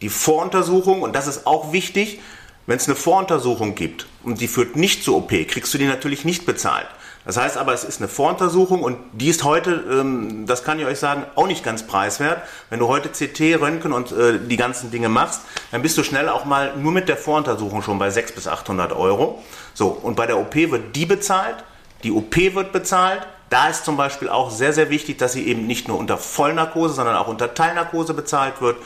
[0.00, 2.20] die Voruntersuchung, und das ist auch wichtig,
[2.66, 6.24] wenn es eine Voruntersuchung gibt und die führt nicht zur OP, kriegst du die natürlich
[6.24, 6.86] nicht bezahlt.
[7.24, 10.84] Das heißt aber, es ist eine Voruntersuchung und die ist heute, ähm, das kann ich
[10.84, 12.42] euch sagen, auch nicht ganz preiswert.
[12.68, 16.28] Wenn du heute CT, Röntgen und äh, die ganzen Dinge machst, dann bist du schnell
[16.28, 19.42] auch mal nur mit der Voruntersuchung schon bei 600 bis 800 Euro.
[19.72, 21.56] So, und bei der OP wird die bezahlt,
[22.02, 23.26] die OP wird bezahlt.
[23.48, 26.94] Da ist zum Beispiel auch sehr, sehr wichtig, dass sie eben nicht nur unter Vollnarkose,
[26.94, 28.76] sondern auch unter Teilnarkose bezahlt wird.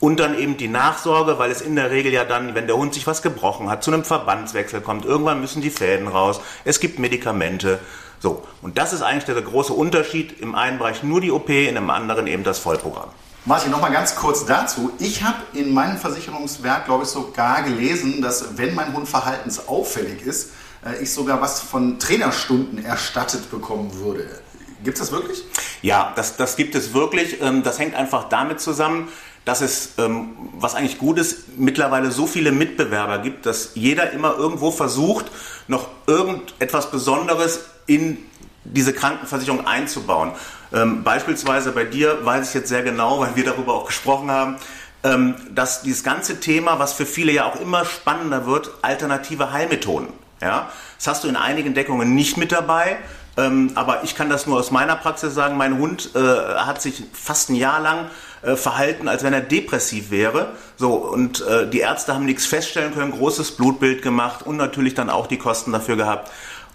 [0.00, 2.94] Und dann eben die Nachsorge, weil es in der Regel ja dann, wenn der Hund
[2.94, 6.98] sich was gebrochen hat, zu einem Verbandswechsel kommt, irgendwann müssen die Fäden raus, es gibt
[6.98, 7.80] Medikamente.
[8.20, 10.40] So, und das ist eigentlich der große Unterschied.
[10.40, 13.10] Im einen Bereich nur die OP, in dem anderen eben das Vollprogramm.
[13.44, 14.92] Martin, noch mal ganz kurz dazu.
[14.98, 20.50] Ich habe in meinem Versicherungswerk, glaube ich, sogar gelesen, dass wenn mein Hund verhaltensauffällig ist,
[20.84, 24.28] äh, ich sogar was von Trainerstunden erstattet bekommen würde.
[24.84, 25.42] Gibt es das wirklich?
[25.82, 27.40] Ja, das, das gibt es wirklich.
[27.40, 29.08] Ähm, das hängt einfach damit zusammen,
[29.48, 34.36] dass es, ähm, was eigentlich gut ist, mittlerweile so viele Mitbewerber gibt, dass jeder immer
[34.36, 35.24] irgendwo versucht,
[35.68, 38.18] noch irgendetwas Besonderes in
[38.64, 40.32] diese Krankenversicherung einzubauen.
[40.70, 44.56] Ähm, beispielsweise bei dir weiß ich jetzt sehr genau, weil wir darüber auch gesprochen haben,
[45.02, 50.08] ähm, dass dieses ganze Thema, was für viele ja auch immer spannender wird, alternative Heilmethoden.
[50.42, 50.68] Ja?
[50.98, 52.98] Das hast du in einigen Deckungen nicht mit dabei.
[53.38, 55.56] Ähm, aber ich kann das nur aus meiner Praxis sagen.
[55.56, 58.10] Mein Hund äh, hat sich fast ein Jahr lang
[58.42, 60.52] äh, verhalten, als wenn er depressiv wäre.
[60.76, 65.10] So, und äh, die Ärzte haben nichts feststellen können, großes Blutbild gemacht und natürlich dann
[65.10, 66.30] auch die Kosten dafür gehabt.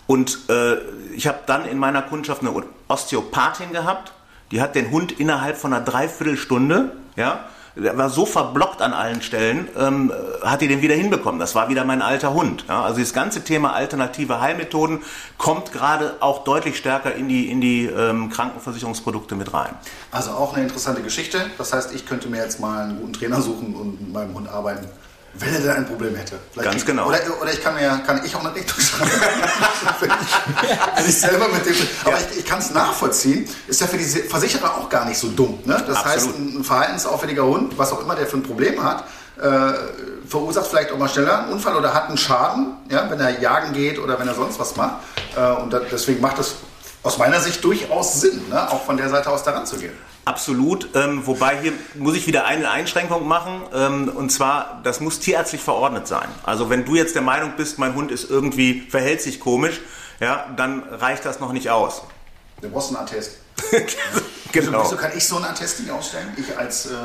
[0.07, 0.75] Und äh,
[1.15, 2.53] ich habe dann in meiner Kundschaft eine
[2.87, 4.13] Osteopathin gehabt,
[4.51, 7.45] die hat den Hund innerhalb von einer Dreiviertelstunde ja,
[7.75, 11.39] der war so verblockt an allen Stellen, ähm, hat die den wieder hinbekommen.
[11.39, 12.65] Das war wieder mein alter Hund.
[12.67, 12.83] Ja?
[12.83, 15.01] Also das ganze Thema alternative Heilmethoden
[15.37, 19.73] kommt gerade auch deutlich stärker in die, in die ähm, Krankenversicherungsprodukte mit rein.
[20.11, 21.45] Also auch eine interessante Geschichte.
[21.57, 24.49] Das heißt, ich könnte mir jetzt mal einen guten Trainer suchen und mit meinem Hund
[24.49, 24.87] arbeiten.
[25.35, 26.37] Wenn er denn ein Problem hätte.
[26.51, 27.07] Vielleicht Ganz genau.
[27.07, 29.11] Oder, oder, ich kann mir kann ich auch eine Rechnung schreiben.
[29.99, 31.75] wenn, ich, wenn ich selber mit dem.
[32.03, 32.17] Aber ja.
[32.31, 33.49] ich, ich kann es nachvollziehen.
[33.67, 35.59] Ist ja für die Versicherer auch gar nicht so dumm.
[35.65, 35.83] Ne?
[35.87, 36.05] Das Absolut.
[36.05, 39.05] heißt, ein verhaltensauffälliger Hund, was auch immer der für ein Problem hat,
[39.41, 39.73] äh,
[40.27, 43.73] verursacht vielleicht auch mal schneller einen Unfall oder hat einen Schaden, ja, wenn er jagen
[43.73, 44.97] geht oder wenn er sonst was macht.
[45.35, 46.55] Äh, und da, deswegen macht es
[47.01, 48.69] aus meiner Sicht durchaus Sinn, ne?
[48.71, 49.93] auch von der Seite aus daran zu gehen.
[50.25, 55.19] Absolut, ähm, wobei hier muss ich wieder eine Einschränkung machen ähm, und zwar, das muss
[55.19, 56.29] tierärztlich verordnet sein.
[56.43, 59.81] Also wenn du jetzt der Meinung bist, mein Hund ist irgendwie, verhält sich komisch,
[60.21, 62.03] ja, dann reicht das noch nicht aus.
[62.61, 63.37] Du brauchst einen Attest.
[64.53, 64.79] genau.
[64.79, 66.29] Wieso, wieso, kann ich so ein Attest nicht ausstellen?
[66.37, 66.95] Ich als äh,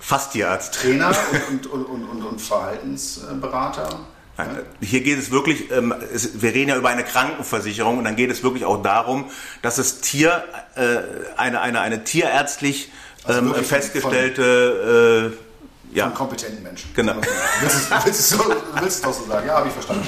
[0.00, 0.74] Fasttierarzt.
[0.74, 1.14] Trainer
[1.50, 4.00] und, und, und, und, und Verhaltensberater.
[4.36, 4.48] Nein,
[4.80, 8.30] hier geht es wirklich, ähm, es, wir reden ja über eine Krankenversicherung und dann geht
[8.30, 9.30] es wirklich auch darum,
[9.62, 10.44] dass es Tier,
[10.74, 10.96] äh,
[11.36, 12.90] eine, eine, eine tierärztlich
[13.24, 16.08] also ähm, festgestellte von, äh, ja.
[16.08, 16.90] kompetenten Menschen.
[16.94, 17.14] Genau.
[17.60, 18.38] Willst du willst so,
[18.80, 19.46] willst es so sagen?
[19.46, 20.06] Ja, habe ich verstanden.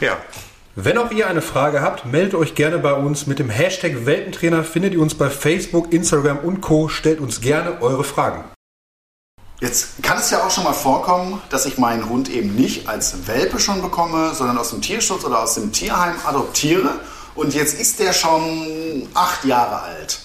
[0.00, 0.16] Ja.
[0.76, 3.26] Wenn auch ihr eine Frage habt, meldet euch gerne bei uns.
[3.26, 6.88] Mit dem Hashtag Welpentrainer findet ihr uns bei Facebook, Instagram und Co.
[6.88, 8.44] Stellt uns gerne eure Fragen.
[9.60, 13.26] Jetzt kann es ja auch schon mal vorkommen, dass ich meinen Hund eben nicht als
[13.26, 17.00] Welpe schon bekomme, sondern aus dem Tierschutz oder aus dem Tierheim adoptiere.
[17.34, 20.20] Und jetzt ist der schon acht Jahre alt.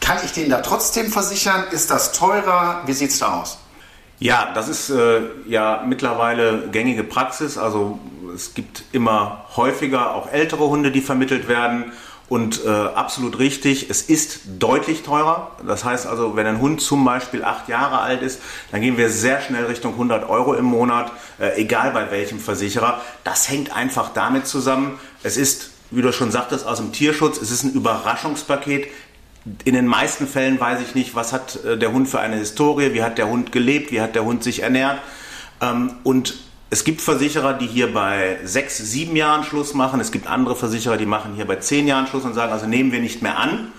[0.00, 1.64] Kann ich den da trotzdem versichern?
[1.70, 2.82] Ist das teurer?
[2.86, 3.58] Wie sieht es da aus?
[4.18, 7.56] Ja, das ist äh, ja mittlerweile gängige Praxis.
[7.56, 8.00] Also
[8.34, 11.92] es gibt immer häufiger auch ältere Hunde, die vermittelt werden.
[12.28, 15.50] Und äh, absolut richtig, es ist deutlich teurer.
[15.66, 18.40] Das heißt also, wenn ein Hund zum Beispiel acht Jahre alt ist,
[18.72, 23.02] dann gehen wir sehr schnell Richtung 100 Euro im Monat, äh, egal bei welchem Versicherer.
[23.24, 27.50] Das hängt einfach damit zusammen, es ist, wie du schon sagtest, aus dem Tierschutz, es
[27.50, 28.88] ist ein Überraschungspaket.
[29.66, 32.94] In den meisten Fällen weiß ich nicht, was hat äh, der Hund für eine Historie,
[32.94, 34.98] wie hat der Hund gelebt, wie hat der Hund sich ernährt.
[35.60, 36.38] Ähm, und
[36.70, 40.00] es gibt Versicherer, die hier bei sechs, sieben Jahren Schluss machen.
[40.00, 42.90] Es gibt andere Versicherer, die machen hier bei zehn Jahren Schluss und sagen, also nehmen
[42.90, 43.72] wir nicht mehr an.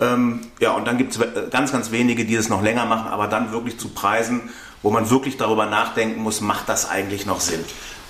[0.00, 3.26] Ähm, ja, und dann gibt es ganz, ganz wenige, die das noch länger machen, aber
[3.26, 4.50] dann wirklich zu Preisen,
[4.82, 7.64] wo man wirklich darüber nachdenken muss, macht das eigentlich noch Sinn?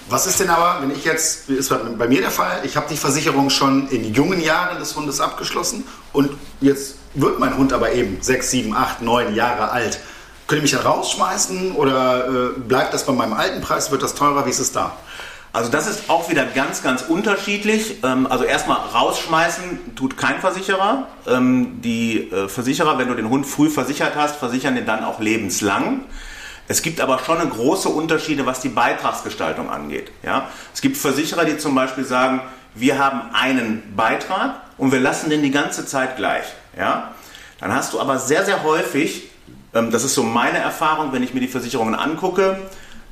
[0.09, 2.97] Was ist denn aber, wenn ich jetzt, ist bei mir der Fall, ich habe die
[2.97, 8.19] Versicherung schon in jungen Jahren des Hundes abgeschlossen und jetzt wird mein Hund aber eben
[8.21, 10.01] sechs, sieben, acht, neun Jahre alt.
[10.51, 13.93] Könnt ihr mich da rausschmeißen oder äh, bleibt das bei meinem alten Preis?
[13.93, 14.47] Wird das teurer?
[14.47, 14.97] Wie ist es da?
[15.53, 18.03] Also das ist auch wieder ganz, ganz unterschiedlich.
[18.03, 21.07] Ähm, also erstmal rausschmeißen tut kein Versicherer.
[21.29, 25.21] Ähm, die äh, Versicherer, wenn du den Hund früh versichert hast, versichern den dann auch
[25.21, 26.01] lebenslang.
[26.67, 30.11] Es gibt aber schon große Unterschiede, was die Beitragsgestaltung angeht.
[30.25, 30.49] Ja?
[30.75, 32.43] Es gibt Versicherer, die zum Beispiel sagen,
[32.75, 36.47] wir haben einen Beitrag und wir lassen den die ganze Zeit gleich.
[36.77, 37.13] Ja?
[37.61, 39.30] Dann hast du aber sehr, sehr häufig
[39.73, 42.59] das ist so meine Erfahrung, wenn ich mir die Versicherungen angucke,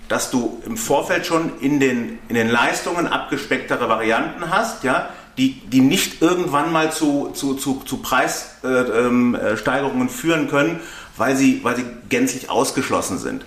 [0.08, 5.60] dass du im Vorfeld schon in den, in den Leistungen abgespecktere Varianten hast, ja, die,
[5.68, 10.80] die nicht irgendwann mal zu, zu, zu, zu Preissteigerungen äh, ähm, führen können,
[11.16, 13.44] weil sie, weil sie gänzlich ausgeschlossen sind.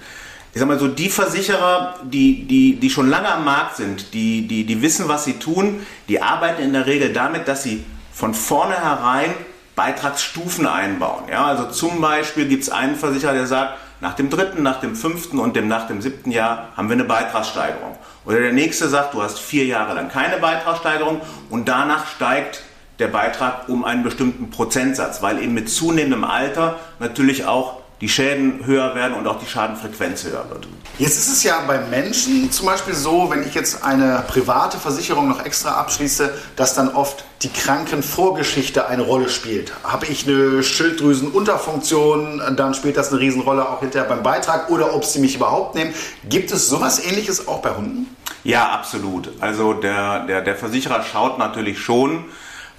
[0.54, 4.47] Ich sag mal so, die Versicherer, die, die, die schon lange am Markt sind, die,
[4.47, 8.34] die, die wissen, was sie tun, die arbeiten in der Regel damit, dass sie von
[8.34, 9.34] vornherein
[9.76, 11.24] Beitragsstufen einbauen.
[11.30, 14.96] Ja, also zum Beispiel gibt es einen Versicherer, der sagt, nach dem dritten, nach dem
[14.96, 17.98] fünften und dem, nach dem siebten Jahr haben wir eine Beitragssteigerung.
[18.26, 22.64] Oder der nächste sagt, du hast vier Jahre lang keine Beitragssteigerung und danach steigt
[22.98, 28.66] der Beitrag um einen bestimmten Prozentsatz, weil eben mit zunehmendem Alter natürlich auch die Schäden
[28.66, 30.68] höher werden und auch die Schadenfrequenz höher wird.
[30.98, 35.30] Jetzt ist es ja bei Menschen zum Beispiel so, wenn ich jetzt eine private Versicherung
[35.30, 39.72] noch extra abschließe, dass dann oft die Krankenvorgeschichte eine Rolle spielt.
[39.84, 45.06] Habe ich eine Schilddrüsenunterfunktion, dann spielt das eine Riesenrolle auch hinterher beim Beitrag oder ob
[45.06, 45.94] sie mich überhaupt nehmen.
[46.28, 48.16] Gibt es sowas ähnliches auch bei Hunden?
[48.44, 49.30] Ja, absolut.
[49.40, 52.26] Also der, der, der Versicherer schaut natürlich schon,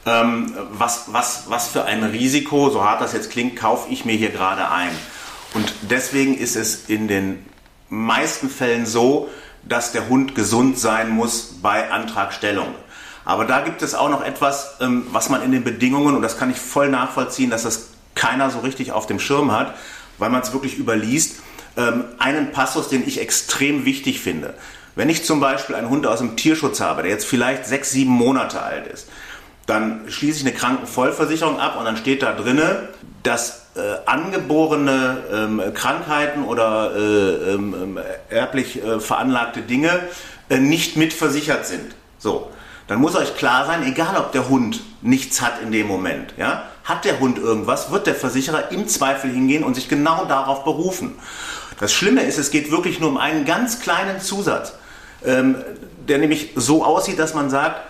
[0.05, 4.17] ähm, was, was, was für ein Risiko, so hart das jetzt klingt, kaufe ich mir
[4.17, 4.91] hier gerade ein.
[5.55, 7.45] Und deswegen ist es in den
[7.89, 9.31] meisten Fällen so,
[9.63, 12.75] dass der Hund gesund sein muss bei Antragstellung.
[13.25, 16.39] Aber da gibt es auch noch etwas, ähm, was man in den Bedingungen, und das
[16.39, 19.75] kann ich voll nachvollziehen, dass das keiner so richtig auf dem Schirm hat,
[20.19, 21.37] weil man es wirklich überliest,
[21.77, 24.55] ähm, einen Passus, den ich extrem wichtig finde.
[24.95, 28.11] Wenn ich zum Beispiel einen Hund aus dem Tierschutz habe, der jetzt vielleicht sechs, sieben
[28.11, 29.09] Monate alt ist,
[29.67, 32.89] dann schließe ich eine Krankenvollversicherung ab und dann steht da drinne,
[33.23, 40.01] dass äh, angeborene ähm, Krankheiten oder äh, ähm, ähm erblich äh, veranlagte Dinge
[40.51, 41.95] äh, nicht mitversichert sind.
[42.19, 42.51] So,
[42.87, 46.65] dann muss euch klar sein, egal ob der Hund nichts hat in dem Moment, ja,
[46.85, 51.15] hat der Hund irgendwas, wird der Versicherer im Zweifel hingehen und sich genau darauf berufen.
[51.81, 54.75] Das Schlimme ist, es geht wirklich nur um einen ganz kleinen Zusatz,
[55.25, 55.57] ähm,
[56.07, 57.81] der nämlich so aussieht, dass man sagt,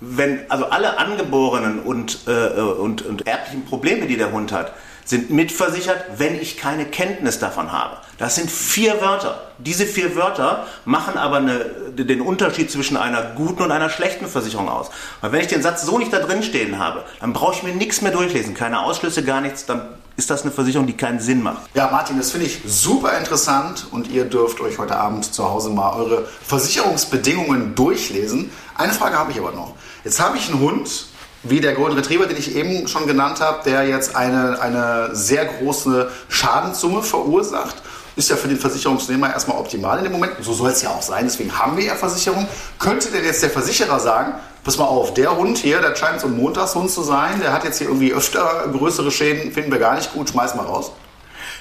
[0.00, 4.72] wenn also alle angeborenen und, äh, und, und erblichen Probleme, die der Hund hat,
[5.04, 7.96] sind mitversichert, wenn ich keine Kenntnis davon habe.
[8.18, 9.40] Das sind vier Wörter.
[9.58, 14.68] Diese vier Wörter machen aber eine, den Unterschied zwischen einer guten und einer schlechten Versicherung
[14.68, 14.90] aus.
[15.20, 17.74] Weil wenn ich den Satz so nicht da drin stehen habe, dann brauche ich mir
[17.74, 21.42] nichts mehr durchlesen, keine Ausschlüsse, gar nichts, dann ist das eine Versicherung, die keinen Sinn
[21.42, 21.62] macht.
[21.74, 25.70] Ja, Martin, das finde ich super interessant und ihr dürft euch heute Abend zu Hause
[25.70, 28.50] mal eure Versicherungsbedingungen durchlesen.
[28.76, 29.74] Eine Frage habe ich aber noch.
[30.04, 31.06] Jetzt habe ich einen Hund,
[31.42, 35.46] wie der Golden Retriever, den ich eben schon genannt habe, der jetzt eine, eine sehr
[35.46, 37.76] große Schadenssumme verursacht.
[38.16, 40.32] Ist ja für den Versicherungsnehmer erstmal optimal in dem Moment.
[40.40, 41.24] So soll es ja auch sein.
[41.24, 42.46] Deswegen haben wir ja Versicherung.
[42.78, 46.26] Könnte denn jetzt der Versicherer sagen, pass mal auf, der Hund hier, der scheint so
[46.26, 49.94] ein Montagshund zu sein, der hat jetzt hier irgendwie öfter größere Schäden, finden wir gar
[49.94, 50.92] nicht gut, schmeiß mal raus.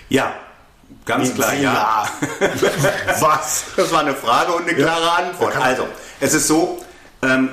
[0.09, 0.33] Ja,
[1.05, 2.05] ganz klar, ja.
[3.19, 3.65] Was?
[3.77, 5.55] Das war eine Frage und eine klare Antwort.
[5.55, 5.87] Also,
[6.19, 6.83] es ist so,
[7.21, 7.49] ähm,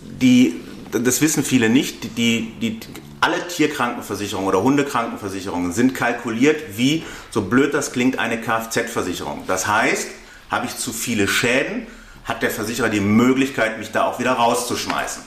[0.00, 0.63] die
[1.00, 2.80] das wissen viele nicht, die, die,
[3.20, 9.44] alle Tierkrankenversicherungen oder Hundekrankenversicherungen sind kalkuliert wie, so blöd das klingt, eine Kfz-Versicherung.
[9.46, 10.08] Das heißt,
[10.50, 11.86] habe ich zu viele Schäden,
[12.24, 15.22] hat der Versicherer die Möglichkeit, mich da auch wieder rauszuschmeißen.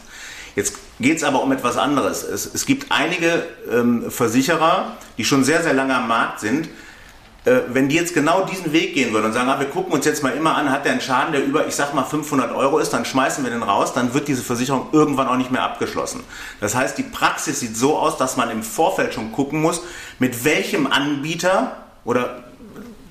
[0.56, 2.24] Jetzt geht es aber um etwas anderes.
[2.24, 6.70] Es, es gibt einige ähm, Versicherer, die schon sehr, sehr lange am Markt sind,
[7.70, 10.22] wenn die jetzt genau diesen Weg gehen würden und sagen, ah, wir gucken uns jetzt
[10.22, 12.92] mal immer an, hat der einen Schaden, der über, ich sag mal, 500 Euro ist,
[12.92, 16.24] dann schmeißen wir den raus, dann wird diese Versicherung irgendwann auch nicht mehr abgeschlossen.
[16.60, 19.82] Das heißt, die Praxis sieht so aus, dass man im Vorfeld schon gucken muss,
[20.20, 22.44] mit welchem Anbieter oder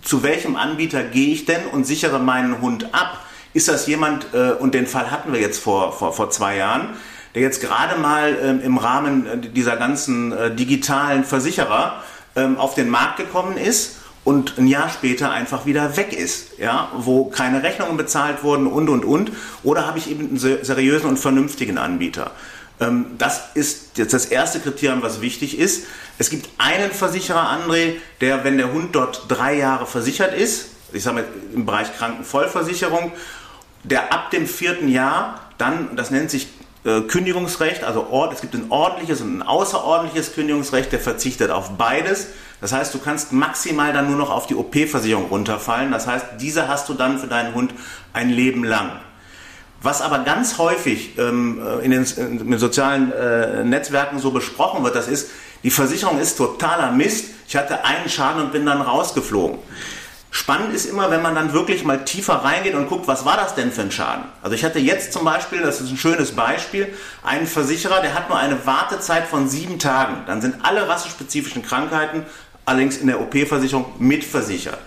[0.02, 3.20] zu welchem Anbieter gehe ich denn und sichere meinen Hund ab?
[3.54, 6.90] Ist das jemand, äh, und den Fall hatten wir jetzt vor, vor, vor zwei Jahren,
[7.34, 12.02] der jetzt gerade mal ähm, im Rahmen äh, dieser ganzen digitalen Versicherer
[12.34, 13.95] ähm, auf den Markt gekommen ist
[14.26, 18.88] und ein Jahr später einfach wieder weg ist, ja, wo keine Rechnungen bezahlt wurden und
[18.88, 19.30] und und.
[19.62, 22.32] Oder habe ich eben einen seriösen und vernünftigen Anbieter?
[22.80, 25.86] Ähm, das ist jetzt das erste Kriterium, was wichtig ist.
[26.18, 31.04] Es gibt einen Versicherer, André, der, wenn der Hund dort drei Jahre versichert ist, ich
[31.04, 33.12] sage mal im Bereich Krankenvollversicherung,
[33.84, 36.48] der ab dem vierten Jahr dann, das nennt sich
[36.84, 42.26] äh, Kündigungsrecht, also es gibt ein ordentliches und ein außerordentliches Kündigungsrecht, der verzichtet auf beides.
[42.60, 45.92] Das heißt, du kannst maximal dann nur noch auf die OP-Versicherung runterfallen.
[45.92, 47.74] Das heißt, diese hast du dann für deinen Hund
[48.12, 48.92] ein Leben lang.
[49.82, 54.82] Was aber ganz häufig ähm, äh, in, den, in, den, sozialen äh, Netzwerken so besprochen
[54.84, 55.30] wird, das ist,
[55.62, 57.26] die Versicherung ist totaler Mist.
[57.46, 59.58] Ich hatte einen Schaden und bin dann rausgeflogen.
[60.30, 63.54] Spannend ist immer, wenn man dann wirklich mal tiefer reingeht und guckt, was war das
[63.54, 64.24] denn für ein Schaden?
[64.42, 66.92] Also ich hatte jetzt zum Beispiel, das ist ein schönes Beispiel,
[67.22, 70.24] einen Versicherer, der hat nur eine Wartezeit von sieben Tagen.
[70.26, 72.26] Dann sind alle rassespezifischen Krankheiten
[72.66, 74.78] allerdings in der OP-Versicherung mitversichert.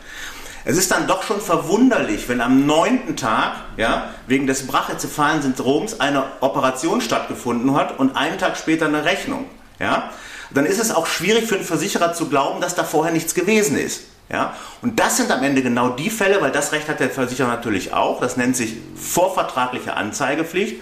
[0.66, 6.00] Es ist dann doch schon verwunderlich, wenn am neunten Tag, ja, wegen des brachycephalen Syndroms
[6.00, 9.46] eine Operation stattgefunden hat und einen Tag später eine Rechnung,
[9.80, 10.12] ja.
[10.52, 13.78] Dann ist es auch schwierig für einen Versicherer zu glauben, dass da vorher nichts gewesen
[13.78, 14.02] ist.
[14.32, 14.56] Ja?
[14.82, 17.94] Und das sind am Ende genau die Fälle, weil das Recht hat der Versicherer natürlich
[17.94, 20.82] auch, das nennt sich vorvertragliche Anzeigepflicht.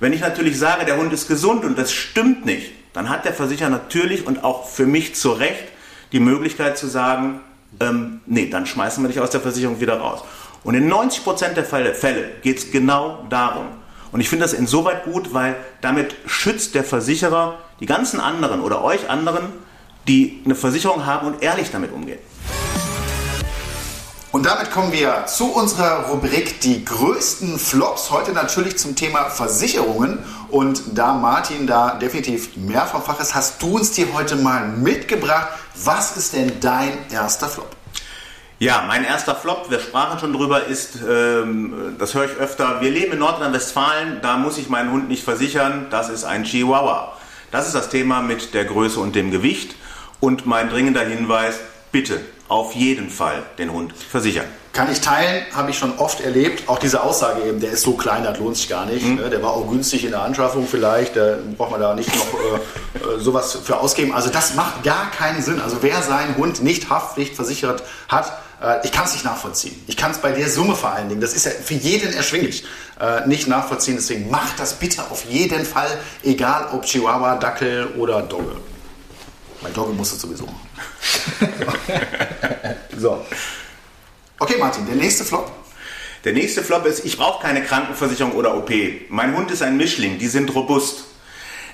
[0.00, 3.34] Wenn ich natürlich sage, der Hund ist gesund und das stimmt nicht, dann hat der
[3.34, 5.64] Versicherer natürlich und auch für mich zu Recht
[6.14, 7.40] die Möglichkeit zu sagen,
[7.80, 10.22] ähm, nee, dann schmeißen wir dich aus der Versicherung wieder raus.
[10.62, 13.66] Und in 90% der Fälle, Fälle geht es genau darum.
[14.12, 18.84] Und ich finde das insoweit gut, weil damit schützt der Versicherer die ganzen anderen oder
[18.84, 19.46] euch anderen,
[20.06, 22.20] die eine Versicherung haben und ehrlich damit umgehen.
[24.30, 28.10] Und damit kommen wir zu unserer Rubrik Die größten Flops.
[28.10, 30.18] Heute natürlich zum Thema Versicherungen.
[30.50, 34.66] Und da Martin da definitiv mehr vom Fach ist, hast du uns die heute mal
[34.66, 35.48] mitgebracht.
[35.76, 37.74] Was ist denn dein erster Flop?
[38.60, 42.90] Ja, mein erster Flop, wir sprachen schon drüber, ist, ähm, das höre ich öfter, wir
[42.90, 47.16] leben in Nordrhein-Westfalen, da muss ich meinen Hund nicht versichern, das ist ein Chihuahua.
[47.50, 49.74] Das ist das Thema mit der Größe und dem Gewicht.
[50.20, 51.58] Und mein dringender Hinweis,
[51.92, 54.46] bitte auf jeden Fall den Hund versichern.
[54.74, 56.68] Kann ich teilen, habe ich schon oft erlebt.
[56.68, 59.06] Auch diese Aussage eben, der ist so klein, das lohnt sich gar nicht.
[59.06, 59.30] Mhm.
[59.30, 63.16] Der war auch günstig in der Anschaffung vielleicht, da braucht man da nicht noch äh,
[63.16, 64.12] äh, sowas für ausgeben.
[64.12, 65.60] Also das macht gar keinen Sinn.
[65.60, 69.80] Also wer seinen Hund nicht haftpflichtversichert hat, äh, ich kann es nicht nachvollziehen.
[69.86, 72.64] Ich kann es bei der Summe vor allen Dingen, das ist ja für jeden erschwinglich,
[73.00, 73.94] äh, nicht nachvollziehen.
[73.94, 78.56] Deswegen macht das bitte auf jeden Fall, egal ob Chihuahua, Dackel oder Dogge.
[79.62, 81.60] Bei Dogge musst du sowieso machen.
[82.98, 83.24] so.
[84.38, 85.52] Okay, Martin, der nächste Flop.
[86.24, 88.70] Der nächste Flop ist, ich brauche keine Krankenversicherung oder OP.
[89.08, 91.04] Mein Hund ist ein Mischling, die sind robust.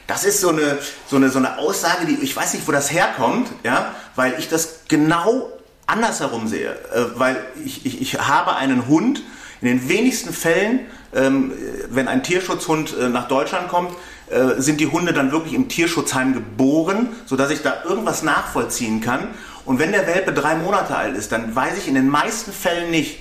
[0.07, 2.93] Das ist so eine, so eine, so eine Aussage, die ich weiß nicht, wo das
[2.93, 5.51] herkommt, ja, weil ich das genau
[5.87, 6.73] andersherum sehe.
[6.93, 9.23] Äh, weil ich, ich, ich habe einen Hund,
[9.63, 10.81] in den wenigsten Fällen,
[11.15, 11.53] ähm,
[11.91, 13.93] wenn ein Tierschutzhund äh, nach Deutschland kommt,
[14.31, 19.29] äh, sind die Hunde dann wirklich im Tierschutzheim geboren, sodass ich da irgendwas nachvollziehen kann.
[19.65, 22.91] Und wenn der Welpe drei Monate alt ist, dann weiß ich in den meisten Fällen
[22.91, 23.19] nicht,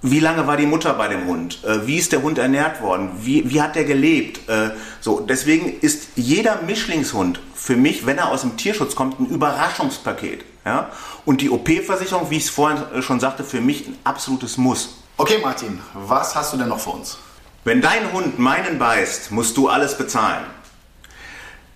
[0.00, 1.64] wie lange war die Mutter bei dem Hund?
[1.64, 3.10] Äh, wie ist der Hund ernährt worden?
[3.20, 4.48] Wie, wie hat der gelebt?
[4.48, 4.70] Äh,
[5.00, 10.44] so, deswegen ist jeder Mischlingshund für mich, wenn er aus dem Tierschutz kommt, ein Überraschungspaket.
[10.64, 10.90] Ja?
[11.24, 14.98] Und die OP-Versicherung, wie ich es vorhin äh, schon sagte, für mich ein absolutes Muss.
[15.16, 17.18] Okay, Martin, was hast du denn noch für uns?
[17.64, 20.44] Wenn dein Hund meinen beißt, musst du alles bezahlen.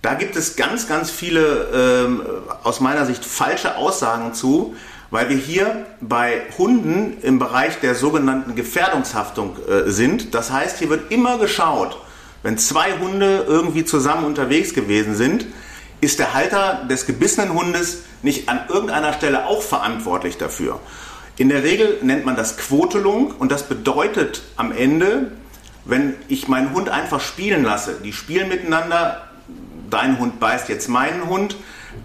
[0.03, 2.21] Da gibt es ganz, ganz viele ähm,
[2.61, 4.75] aus meiner Sicht falsche Aussagen zu
[5.13, 10.33] weil wir hier bei Hunden im Bereich der sogenannten Gefährdungshaftung äh, sind.
[10.33, 11.99] Das heißt, hier wird immer geschaut,
[12.41, 15.45] wenn zwei Hunde irgendwie zusammen unterwegs gewesen sind,
[16.01, 20.79] ist der Halter des gebissenen Hundes nicht an irgendeiner Stelle auch verantwortlich dafür.
[21.37, 25.31] In der Regel nennt man das Quotelung und das bedeutet am Ende,
[25.85, 29.27] wenn ich meinen Hund einfach spielen lasse, die spielen miteinander,
[29.93, 31.55] dein Hund beißt jetzt meinen Hund,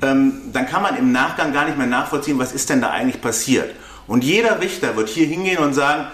[0.02, 3.20] ähm, dann kann man im Nachgang gar nicht mehr nachvollziehen, was ist denn da eigentlich
[3.20, 3.74] passiert.
[4.06, 6.06] Und jeder Richter wird hier hingehen und sagen,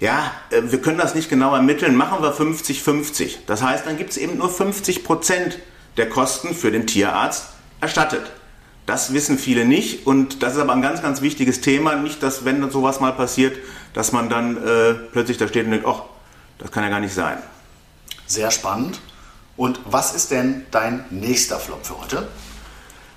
[0.00, 3.38] ja, äh, wir können das nicht genau ermitteln, machen wir 50-50.
[3.46, 5.58] Das heißt, dann gibt es eben nur 50 Prozent
[5.96, 7.48] der Kosten für den Tierarzt
[7.80, 8.32] erstattet.
[8.86, 11.94] Das wissen viele nicht und das ist aber ein ganz, ganz wichtiges Thema.
[11.94, 13.56] Nicht, dass wenn sowas mal passiert,
[13.94, 16.02] dass man dann äh, plötzlich da steht und denkt, ach,
[16.58, 17.38] das kann ja gar nicht sein.
[18.26, 19.00] Sehr spannend.
[19.56, 22.28] Und was ist denn dein nächster Flop für heute?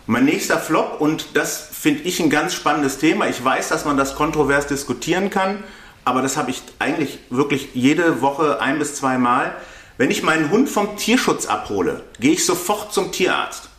[0.07, 3.27] Mein nächster Flop, und das finde ich ein ganz spannendes Thema.
[3.27, 5.63] Ich weiß, dass man das kontrovers diskutieren kann,
[6.03, 9.55] aber das habe ich eigentlich wirklich jede Woche ein bis zweimal.
[9.97, 13.69] Wenn ich meinen Hund vom Tierschutz abhole, gehe ich sofort zum Tierarzt.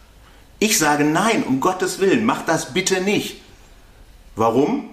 [0.59, 3.43] Ich sage nein, um Gottes Willen, mach das bitte nicht.
[4.35, 4.91] Warum?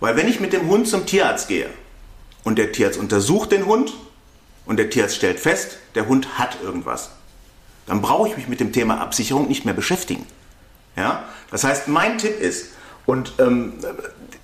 [0.00, 1.68] Weil wenn ich mit dem Hund zum Tierarzt gehe
[2.44, 3.92] und der Tierarzt untersucht den Hund
[4.68, 7.10] und der Tierarzt stellt fest, der Hund hat irgendwas,
[7.86, 10.24] dann brauche ich mich mit dem Thema Absicherung nicht mehr beschäftigen.
[10.94, 11.24] Ja?
[11.50, 12.74] Das heißt, mein Tipp ist,
[13.06, 13.72] und ähm,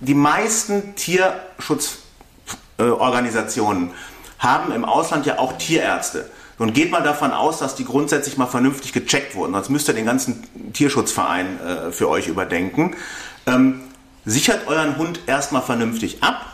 [0.01, 3.93] die meisten Tierschutzorganisationen äh,
[4.39, 6.31] haben im Ausland ja auch Tierärzte.
[6.57, 9.53] Und geht mal davon aus, dass die grundsätzlich mal vernünftig gecheckt wurden.
[9.53, 12.97] Sonst müsst ihr den ganzen Tierschutzverein äh, für euch überdenken.
[13.45, 13.83] Ähm,
[14.25, 16.47] sichert euren Hund erstmal vernünftig ab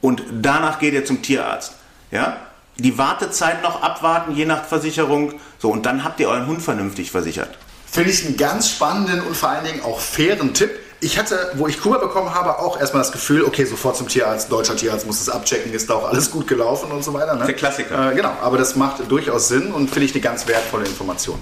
[0.00, 1.74] und danach geht ihr zum Tierarzt.
[2.10, 2.38] Ja?
[2.76, 5.34] Die Wartezeit noch abwarten, je nach Versicherung.
[5.58, 7.58] So, und dann habt ihr euren Hund vernünftig versichert.
[7.90, 10.70] Finde ich einen ganz spannenden und vor allen Dingen auch fairen Tipp.
[11.04, 14.52] Ich hatte, wo ich Kuba bekommen habe, auch erstmal das Gefühl, okay, sofort zum Tierarzt,
[14.52, 17.34] deutscher Tierarzt muss es abchecken, ist da auch alles gut gelaufen und so weiter.
[17.34, 17.44] Ne?
[17.44, 18.12] Der Klassiker.
[18.12, 21.40] Äh, genau, aber das macht durchaus Sinn und finde ich eine ganz wertvolle Information.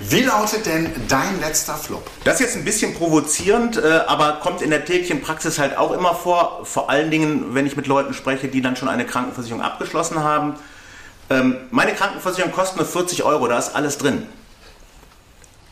[0.00, 2.10] Wie lautet denn dein letzter Flop?
[2.24, 5.92] Das ist jetzt ein bisschen provozierend, äh, aber kommt in der täglichen Praxis halt auch
[5.92, 6.62] immer vor.
[6.64, 10.56] Vor allen Dingen, wenn ich mit Leuten spreche, die dann schon eine Krankenversicherung abgeschlossen haben.
[11.30, 14.26] Ähm, meine Krankenversicherung kostet nur 40 Euro, da ist alles drin.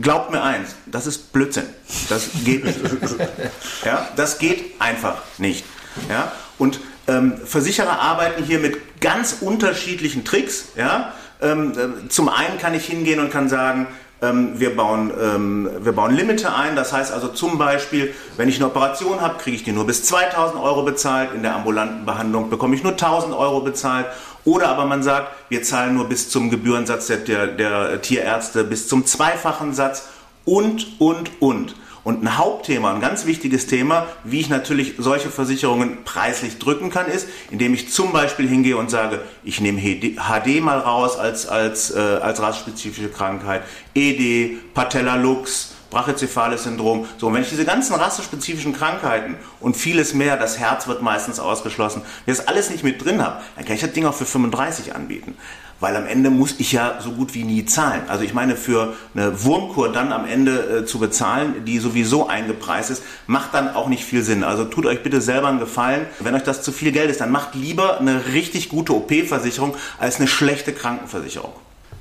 [0.01, 1.67] Glaubt mir eins, das ist Blödsinn.
[2.09, 2.81] Das geht nicht.
[3.85, 5.65] ja, das geht einfach nicht.
[6.09, 10.67] Ja, und ähm, Versicherer arbeiten hier mit ganz unterschiedlichen Tricks.
[10.77, 13.87] Ja, ähm, äh, zum einen kann ich hingehen und kann sagen,
[14.23, 16.77] ähm, wir, bauen, ähm, wir bauen Limite ein.
[16.77, 20.05] Das heißt also zum Beispiel, wenn ich eine Operation habe, kriege ich die nur bis
[20.05, 21.35] 2000 Euro bezahlt.
[21.35, 24.07] In der ambulanten Behandlung bekomme ich nur 1000 Euro bezahlt.
[24.45, 28.89] Oder aber man sagt, wir zahlen nur bis zum Gebührensatz der, der, der Tierärzte, bis
[28.89, 30.09] zum zweifachen Satz
[30.45, 31.75] und, und, und.
[32.05, 37.07] Und ein Hauptthema, ein ganz wichtiges Thema, wie ich natürlich solche Versicherungen preislich drücken kann,
[37.07, 41.91] ist, indem ich zum Beispiel hingehe und sage, ich nehme HD mal raus als, als,
[41.93, 43.63] äh, als rassspezifische Krankheit,
[43.95, 47.07] ED, Patella Lux, Brachycephales Syndrom.
[47.19, 51.39] So, und wenn ich diese ganzen rassespezifischen Krankheiten und vieles mehr, das Herz wird meistens
[51.39, 54.15] ausgeschlossen, wenn ich das alles nicht mit drin habe, dann kann ich das Ding auch
[54.15, 55.37] für 35 anbieten.
[55.79, 58.03] Weil am Ende muss ich ja so gut wie nie zahlen.
[58.09, 62.91] Also ich meine, für eine Wurmkur dann am Ende äh, zu bezahlen, die sowieso eingepreist
[62.91, 64.45] ist, macht dann auch nicht viel Sinn.
[64.45, 66.07] Also tut euch bitte selber einen Gefallen.
[66.21, 70.17] Wenn euch das zu viel Geld ist, dann macht lieber eine richtig gute OP-Versicherung als
[70.17, 71.53] eine schlechte Krankenversicherung.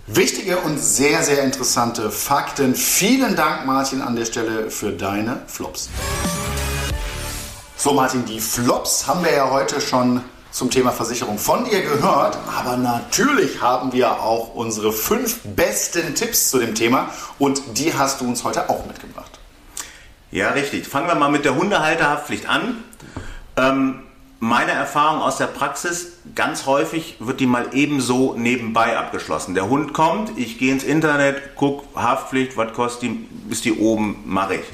[0.06, 2.76] Wichtige und sehr, sehr interessante Fakten.
[2.76, 5.90] Vielen Dank, Martin, an der Stelle für deine Flops.
[7.78, 12.38] So, Martin, die Flops haben wir ja heute schon zum Thema Versicherung von ihr gehört,
[12.54, 18.20] aber natürlich haben wir auch unsere fünf besten Tipps zu dem Thema und die hast
[18.20, 19.40] du uns heute auch mitgebracht.
[20.32, 20.86] Ja, richtig.
[20.86, 22.84] Fangen wir mal mit der Hundehalterhaftpflicht an.
[23.56, 24.03] Ähm,
[24.44, 29.56] meine Erfahrung aus der Praxis, ganz häufig wird die mal ebenso nebenbei abgeschlossen.
[29.56, 34.22] Der Hund kommt, ich gehe ins Internet, gucke Haftpflicht, was kostet die, ist die oben,
[34.26, 34.66] mache ich.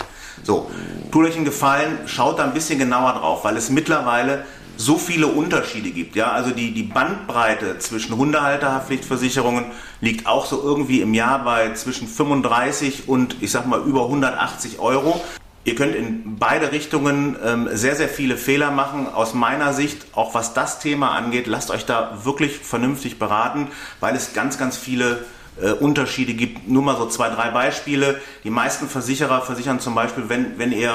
[0.42, 0.72] So,
[1.12, 4.44] tut euch einen Gefallen, schaut da ein bisschen genauer drauf, weil es mittlerweile
[4.76, 6.16] so viele Unterschiede gibt.
[6.16, 9.66] Ja, also die, die Bandbreite zwischen Hundehalterhaftpflichtversicherungen
[10.02, 14.80] liegt auch so irgendwie im Jahr bei zwischen 35 und ich sag mal über 180
[14.80, 15.22] Euro.
[15.70, 19.06] Ihr könnt in beide Richtungen ähm, sehr, sehr viele Fehler machen.
[19.06, 23.68] Aus meiner Sicht, auch was das Thema angeht, lasst euch da wirklich vernünftig beraten,
[24.00, 25.26] weil es ganz, ganz viele
[25.62, 26.68] äh, Unterschiede gibt.
[26.68, 28.20] Nur mal so zwei, drei Beispiele.
[28.44, 30.90] Die meisten Versicherer versichern zum Beispiel, wenn, wenn ihr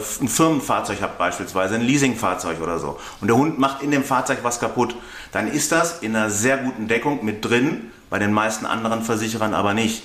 [0.00, 4.04] äh, ein Firmenfahrzeug habt, beispielsweise ein Leasingfahrzeug oder so, und der Hund macht in dem
[4.04, 4.96] Fahrzeug was kaputt,
[5.32, 9.52] dann ist das in einer sehr guten Deckung mit drin, bei den meisten anderen Versicherern
[9.52, 10.02] aber nicht.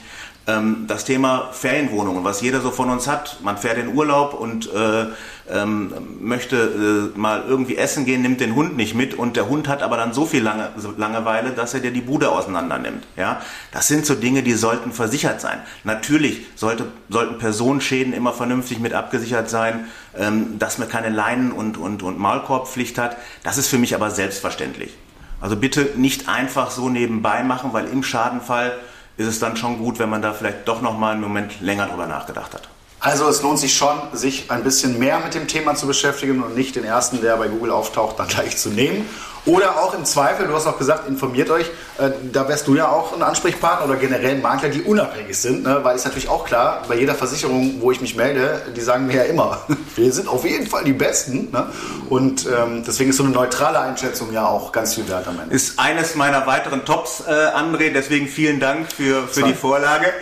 [0.49, 3.37] Ähm, das Thema Ferienwohnungen, was jeder so von uns hat.
[3.43, 5.05] Man fährt in Urlaub und äh,
[5.51, 9.67] ähm, möchte äh, mal irgendwie essen gehen, nimmt den Hund nicht mit und der Hund
[9.67, 13.05] hat aber dann so viel Lange, Langeweile, dass er dir die Bude auseinander nimmt.
[13.15, 13.41] Ja?
[13.71, 15.59] Das sind so Dinge, die sollten versichert sein.
[15.83, 19.87] Natürlich sollte, sollten Personenschäden immer vernünftig mit abgesichert sein,
[20.17, 23.17] ähm, dass man keine Leinen- und, und, und Maulkorbpflicht hat.
[23.43, 24.95] Das ist für mich aber selbstverständlich.
[25.41, 28.73] Also bitte nicht einfach so nebenbei machen, weil im Schadenfall
[29.19, 31.87] ist es dann schon gut, wenn man da vielleicht doch noch mal einen Moment länger
[31.87, 32.69] drüber nachgedacht hat.
[32.99, 36.55] Also es lohnt sich schon, sich ein bisschen mehr mit dem Thema zu beschäftigen und
[36.55, 39.07] nicht den ersten, der bei Google auftaucht, dann gleich zu nehmen.
[39.45, 41.65] Oder auch im Zweifel, du hast auch gesagt, informiert euch,
[41.97, 45.79] äh, da wärst du ja auch ein Ansprechpartner oder generell Makler, die unabhängig sind, ne?
[45.81, 49.15] weil ist natürlich auch klar, bei jeder Versicherung, wo ich mich melde, die sagen mir
[49.15, 49.61] ja immer,
[49.95, 51.49] wir sind auf jeden Fall die Besten.
[51.51, 51.67] Ne?
[52.09, 55.55] Und ähm, deswegen ist so eine neutrale Einschätzung ja auch ganz viel wert am Ende.
[55.55, 60.13] Ist eines meiner weiteren Tops, äh, André, deswegen vielen Dank für, für die Vorlage.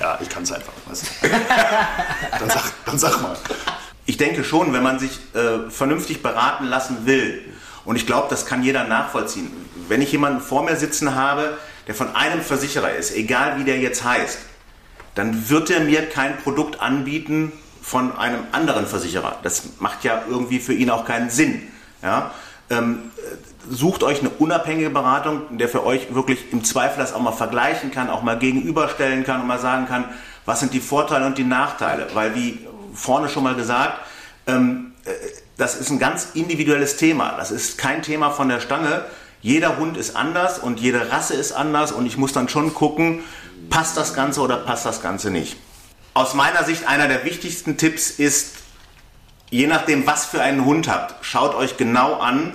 [0.00, 0.72] Ja, ich kann es einfach.
[0.86, 1.28] Weißt du?
[2.38, 3.36] dann, sag, dann sag mal.
[4.06, 7.44] Ich denke schon, wenn man sich äh, vernünftig beraten lassen will,
[7.84, 9.50] und ich glaube, das kann jeder nachvollziehen,
[9.88, 13.78] wenn ich jemanden vor mir sitzen habe, der von einem Versicherer ist, egal wie der
[13.78, 14.38] jetzt heißt,
[15.14, 19.38] dann wird er mir kein Produkt anbieten von einem anderen Versicherer.
[19.42, 21.62] Das macht ja irgendwie für ihn auch keinen Sinn.
[22.02, 22.32] Ja?
[22.70, 23.10] Ähm,
[23.68, 27.90] sucht euch eine unabhängige Beratung, der für euch wirklich im Zweifel das auch mal vergleichen
[27.90, 30.04] kann, auch mal gegenüberstellen kann und mal sagen kann,
[30.44, 32.08] was sind die Vorteile und die Nachteile.
[32.14, 32.60] Weil wie
[32.94, 33.98] vorne schon mal gesagt,
[34.46, 35.10] ähm, äh,
[35.56, 37.34] das ist ein ganz individuelles Thema.
[37.36, 39.04] Das ist kein Thema von der Stange.
[39.40, 43.20] Jeder Hund ist anders und jede Rasse ist anders und ich muss dann schon gucken,
[43.70, 45.56] passt das Ganze oder passt das Ganze nicht.
[46.14, 48.54] Aus meiner Sicht einer der wichtigsten Tipps ist,
[49.50, 52.54] je nachdem, was für einen Hund habt, schaut euch genau an,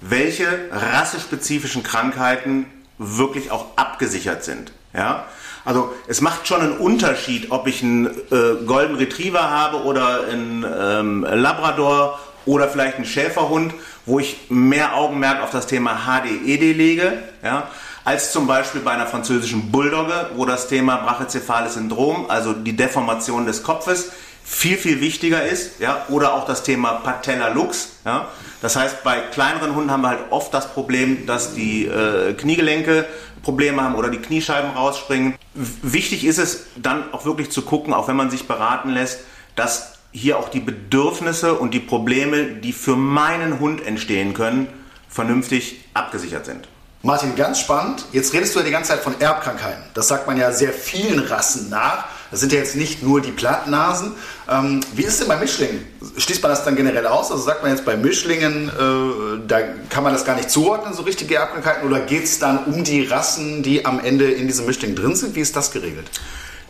[0.00, 2.66] welche rassespezifischen Krankheiten
[2.98, 4.72] wirklich auch abgesichert sind.
[4.94, 5.26] Ja?
[5.64, 10.64] Also es macht schon einen Unterschied, ob ich einen äh, Golden Retriever habe oder einen
[10.64, 13.74] ähm, Labrador oder vielleicht einen Schäferhund,
[14.06, 17.68] wo ich mehr Augenmerk auf das Thema HDED lege, ja,
[18.04, 23.46] als zum Beispiel bei einer französischen Bulldogge, wo das Thema brachycephales Syndrom, also die Deformation
[23.46, 24.12] des Kopfes,
[24.44, 28.28] viel, viel wichtiger ist, ja, oder auch das Thema Patella Lux, ja.
[28.66, 33.06] Das heißt, bei kleineren Hunden haben wir halt oft das Problem, dass die äh, Kniegelenke
[33.44, 35.36] Probleme haben oder die Kniescheiben rausspringen.
[35.54, 39.20] Wichtig ist es dann auch wirklich zu gucken, auch wenn man sich beraten lässt,
[39.54, 44.66] dass hier auch die Bedürfnisse und die Probleme, die für meinen Hund entstehen können,
[45.08, 46.66] vernünftig abgesichert sind.
[47.02, 48.04] Martin, ganz spannend.
[48.10, 49.84] Jetzt redest du ja die ganze Zeit von Erbkrankheiten.
[49.94, 52.06] Das sagt man ja sehr vielen Rassen nach.
[52.30, 54.12] Das sind ja jetzt nicht nur die Plattnasen.
[54.48, 55.84] Ähm, wie ist es denn bei Mischlingen?
[56.16, 57.30] Schließt man das dann generell aus?
[57.30, 61.02] Also sagt man jetzt bei Mischlingen, äh, da kann man das gar nicht zuordnen, so
[61.02, 61.86] richtige Erbkrankheiten?
[61.86, 65.34] Oder geht es dann um die Rassen, die am Ende in diesem Mischling drin sind?
[65.34, 66.10] Wie ist das geregelt?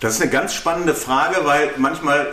[0.00, 2.26] Das ist eine ganz spannende Frage, weil manchmal, äh,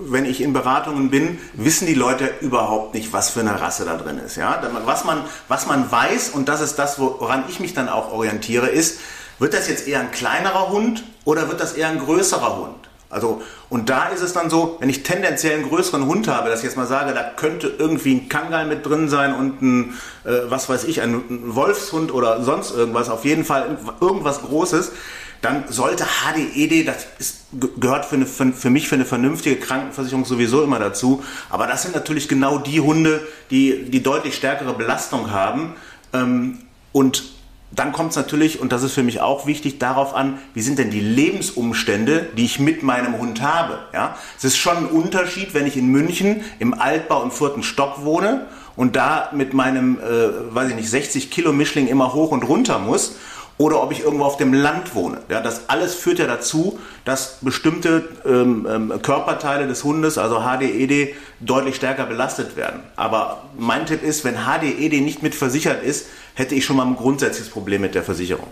[0.00, 3.96] wenn ich in Beratungen bin, wissen die Leute überhaupt nicht, was für eine Rasse da
[3.96, 4.36] drin ist.
[4.36, 4.60] Ja?
[4.84, 8.66] Was, man, was man weiß, und das ist das, woran ich mich dann auch orientiere,
[8.66, 8.98] ist,
[9.38, 12.88] wird das jetzt eher ein kleinerer Hund oder wird das eher ein größerer Hund?
[13.10, 16.60] Also, und da ist es dann so, wenn ich tendenziell einen größeren Hund habe, dass
[16.60, 20.40] ich jetzt mal sage, da könnte irgendwie ein Kangal mit drin sein und ein, äh,
[20.48, 24.92] was weiß ich, ein Wolfshund oder sonst irgendwas, auf jeden Fall irgendwas Großes,
[25.40, 27.36] dann sollte HDED, das ist,
[27.80, 31.22] gehört für, eine, für, für, mich für eine vernünftige Krankenversicherung sowieso immer dazu.
[31.48, 35.76] Aber das sind natürlich genau die Hunde, die die deutlich stärkere Belastung haben.
[36.12, 36.58] Ähm,
[36.92, 37.37] und
[37.70, 40.78] dann kommt es natürlich, und das ist für mich auch wichtig, darauf an, wie sind
[40.78, 43.78] denn die Lebensumstände, die ich mit meinem Hund habe.
[43.92, 44.16] Ja?
[44.38, 48.46] Es ist schon ein Unterschied, wenn ich in München im Altbau im vierten Stock wohne
[48.74, 52.78] und da mit meinem, äh, weiß ich nicht, 60 Kilo Mischling immer hoch und runter
[52.78, 53.16] muss
[53.58, 55.18] oder ob ich irgendwo auf dem Land wohne.
[55.28, 61.16] Ja, das alles führt ja dazu, dass bestimmte ähm, ähm, Körperteile des Hundes, also HDED,
[61.40, 62.80] deutlich stärker belastet werden.
[62.94, 66.96] Aber mein Tipp ist, wenn HDED nicht mit versichert ist, hätte ich schon mal ein
[66.96, 68.48] grundsätzliches Problem mit der Versicherung.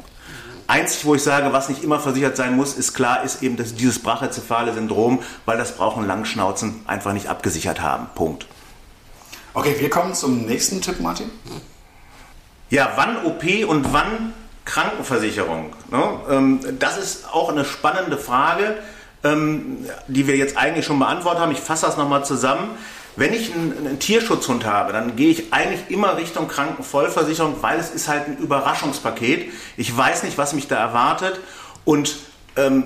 [0.67, 3.77] Einzig, wo ich sage, was nicht immer versichert sein muss, ist klar, ist eben das,
[3.77, 8.09] dieses brachycephale Syndrom, weil das brauchen Langschnauzen einfach nicht abgesichert haben.
[8.17, 8.47] Punkt.
[9.55, 11.31] Okay, wir kommen zum nächsten Tipp, Martin.
[12.69, 14.33] Ja, wann OP und wann
[14.67, 15.73] Krankenversicherung?
[15.91, 16.21] Ne?
[16.31, 18.77] Ähm, das ist auch eine spannende Frage,
[19.25, 21.53] ähm, die wir jetzt eigentlich schon beantwortet haben.
[21.53, 22.71] Ich fasse das nochmal zusammen.
[23.19, 27.91] Wenn ich einen, einen, Tierschutzhund habe, dann gehe ich eigentlich immer Richtung Krankenvollversicherung, weil es
[27.91, 29.51] ist halt ein Überraschungspaket.
[29.79, 31.41] Ich weiß nicht, was mich da erwartet
[31.87, 32.15] und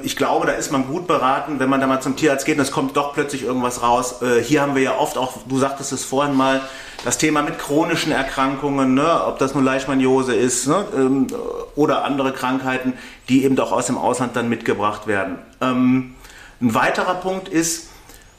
[0.03, 2.63] ich glaube, da ist man gut beraten, wenn man da mal zum Tierarzt geht und
[2.63, 4.21] es kommt doch plötzlich irgendwas raus.
[4.21, 6.61] Äh, hier haben wir ja oft auch, du sagtest es vorhin mal,
[7.05, 11.29] das Thema mit chronischen Erkrankungen, ne, ob das nur Leishmaniose ist ne, ähm,
[11.77, 12.95] oder andere Krankheiten,
[13.29, 15.39] die eben doch aus dem Ausland dann mitgebracht werden.
[15.61, 16.15] Ähm,
[16.61, 17.91] ein weiterer Punkt ist,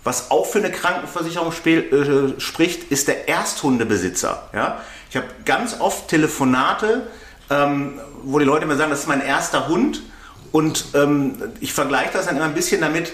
[0.04, 4.50] was auch für eine Krankenversicherung äh, spricht, ist der Ersthundebesitzer.
[4.54, 4.82] Ja?
[5.10, 7.08] Ich habe ganz oft Telefonate,
[7.50, 10.04] ähm, wo die Leute mir sagen, das ist mein erster Hund.
[10.52, 13.12] Und ähm, ich vergleiche das dann immer ein bisschen damit,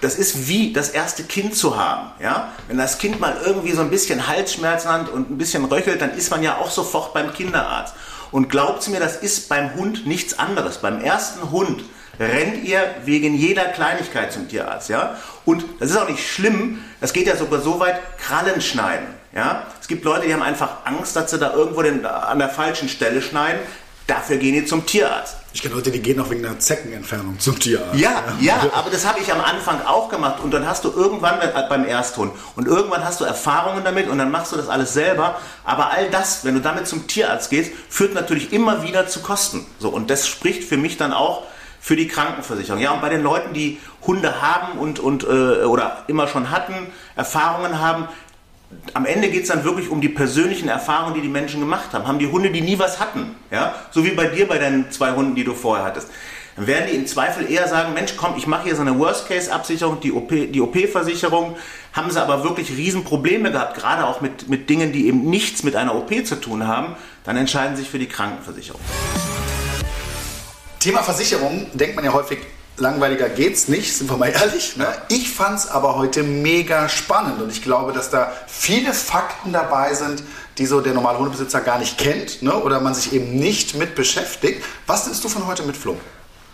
[0.00, 2.10] das ist wie das erste Kind zu haben.
[2.20, 2.52] Ja?
[2.68, 6.12] Wenn das Kind mal irgendwie so ein bisschen Halsschmerzen hat und ein bisschen röchelt, dann
[6.16, 7.94] ist man ja auch sofort beim Kinderarzt.
[8.30, 10.78] Und glaubt mir, das ist beim Hund nichts anderes.
[10.78, 11.84] Beim ersten Hund
[12.18, 14.88] rennt ihr wegen jeder Kleinigkeit zum Tierarzt.
[14.88, 15.16] Ja?
[15.44, 19.06] Und das ist auch nicht schlimm, das geht ja sogar so weit, Krallen schneiden.
[19.34, 19.66] Ja?
[19.80, 22.88] Es gibt Leute, die haben einfach Angst, dass sie da irgendwo den, an der falschen
[22.88, 23.60] Stelle schneiden.
[24.06, 25.36] Dafür gehen die zum Tierarzt.
[25.54, 27.94] Ich kenne Leute, die gehen auch wegen einer Zeckenentfernung zum Tierarzt.
[27.94, 30.42] Ja, ja, aber das habe ich am Anfang auch gemacht.
[30.42, 31.38] Und dann hast du irgendwann
[31.68, 35.38] beim Ersthund und irgendwann hast du Erfahrungen damit und dann machst du das alles selber.
[35.62, 39.64] Aber all das, wenn du damit zum Tierarzt gehst, führt natürlich immer wieder zu Kosten.
[39.78, 41.44] So, und das spricht für mich dann auch
[41.80, 42.80] für die Krankenversicherung.
[42.80, 45.26] Ja, und bei den Leuten, die Hunde haben und, und äh,
[45.66, 46.74] oder immer schon hatten,
[47.14, 48.08] Erfahrungen haben,
[48.92, 52.06] am Ende geht es dann wirklich um die persönlichen Erfahrungen, die die Menschen gemacht haben.
[52.06, 55.12] Haben die Hunde, die nie was hatten, ja, so wie bei dir bei deinen zwei
[55.12, 56.08] Hunden, die du vorher hattest,
[56.56, 60.00] dann werden die im Zweifel eher sagen, Mensch, komm, ich mache hier so eine Worst-Case-Absicherung,
[60.00, 61.56] die OP, die OP-Versicherung.
[61.92, 65.74] Haben sie aber wirklich Riesenprobleme gehabt, gerade auch mit, mit Dingen, die eben nichts mit
[65.74, 66.94] einer OP zu tun haben,
[67.24, 68.80] dann entscheiden sie sich für die Krankenversicherung.
[70.78, 72.38] Thema Versicherung denkt man ja häufig,
[72.76, 74.76] langweiliger geht's nicht, sind wir mal ehrlich.
[74.76, 74.86] Ne?
[75.08, 80.22] Ich fand's aber heute mega spannend und ich glaube, dass da viele Fakten dabei sind,
[80.58, 82.54] die so der normale Hundebesitzer gar nicht kennt ne?
[82.54, 84.62] oder man sich eben nicht mit beschäftigt.
[84.86, 85.96] Was nimmst du von heute mit, Flo?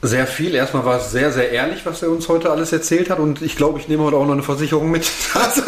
[0.02, 0.54] Sehr viel.
[0.54, 3.18] Erstmal war es sehr, sehr ehrlich, was er uns heute alles erzählt hat.
[3.18, 5.10] Und ich glaube, ich nehme heute auch noch eine Versicherung mit.
[5.34, 5.62] Also,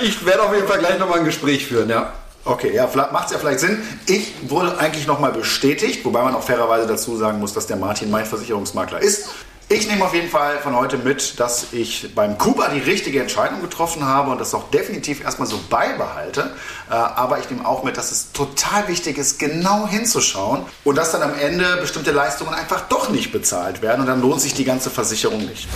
[0.00, 2.12] ich werde auf jeden Fall gleich nochmal ein Gespräch führen, ja.
[2.44, 3.82] Okay, ja, macht es ja vielleicht Sinn.
[4.06, 8.10] Ich wurde eigentlich nochmal bestätigt, wobei man auch fairerweise dazu sagen muss, dass der Martin
[8.10, 9.28] mein Versicherungsmakler ist.
[9.72, 13.60] Ich nehme auf jeden Fall von heute mit, dass ich beim Kuba die richtige Entscheidung
[13.62, 16.56] getroffen habe und das auch definitiv erstmal so beibehalte.
[16.90, 21.12] Äh, aber ich nehme auch mit, dass es total wichtig ist, genau hinzuschauen und dass
[21.12, 24.64] dann am Ende bestimmte Leistungen einfach doch nicht bezahlt werden und dann lohnt sich die
[24.64, 25.68] ganze Versicherung nicht.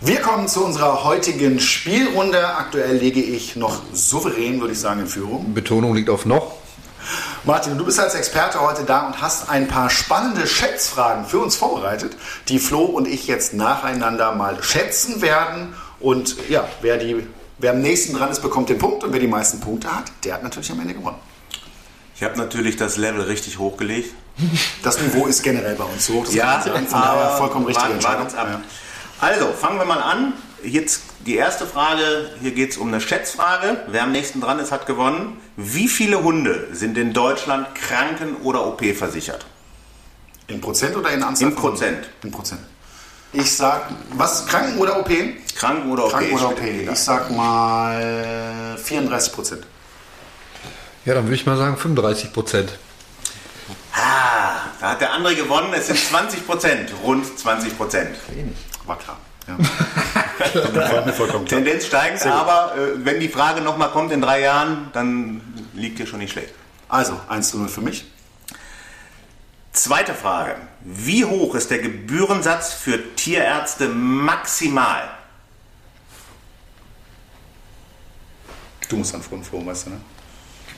[0.00, 2.56] Wir kommen zu unserer heutigen Spielrunde.
[2.56, 5.52] Aktuell lege ich noch souverän, würde ich sagen, in Führung.
[5.52, 6.59] Betonung liegt auf noch.
[7.44, 11.56] Martin, du bist als Experte heute da und hast ein paar spannende Schätzfragen für uns
[11.56, 12.16] vorbereitet,
[12.48, 15.74] die Flo und ich jetzt nacheinander mal schätzen werden.
[15.98, 17.26] Und ja, wer, die,
[17.58, 20.34] wer am nächsten dran ist, bekommt den Punkt und wer die meisten Punkte hat, der
[20.34, 21.18] hat natürlich am Ende gewonnen.
[22.16, 24.14] Ich habe natürlich das Level richtig hochgelegt.
[24.82, 26.22] Das Niveau ist generell bei uns so.
[26.22, 27.84] Das ja, von daher vollkommen richtig.
[29.20, 30.32] Also, fangen wir mal an.
[30.62, 33.84] Jetzt die erste Frage, hier geht es um eine Schätzfrage.
[33.88, 35.36] Wer am nächsten dran ist, hat gewonnen.
[35.56, 39.44] Wie viele Hunde sind in Deutschland kranken- oder OP-versichert?
[40.46, 41.48] In Prozent oder in Anzahl?
[41.48, 42.08] In Prozent.
[42.24, 42.60] In Prozent.
[43.32, 45.10] Ich sag, was, Kranken oder OP?
[45.54, 46.10] Kranken oder OP.
[46.10, 46.60] Kranken oder OP.
[46.62, 49.66] Ich sag mal 34 Prozent.
[51.04, 52.78] Ja, dann würde ich mal sagen 35 Prozent.
[53.92, 55.72] Ah, da hat der andere gewonnen.
[55.74, 58.16] Es sind 20 Prozent, rund 20 Prozent.
[58.86, 59.18] War klar.
[59.46, 59.56] Ja.
[61.46, 65.40] Tendenz steigend, aber äh, wenn die Frage nochmal kommt in drei Jahren, dann
[65.74, 66.54] liegt ihr schon nicht schlecht.
[66.88, 68.04] Also 1 zu 0 für mich.
[69.72, 70.56] Zweite Frage.
[70.80, 75.08] Wie hoch ist der Gebührensatz für Tierärzte maximal?
[78.88, 80.00] Du musst antworten, Flo, weißt du, ne?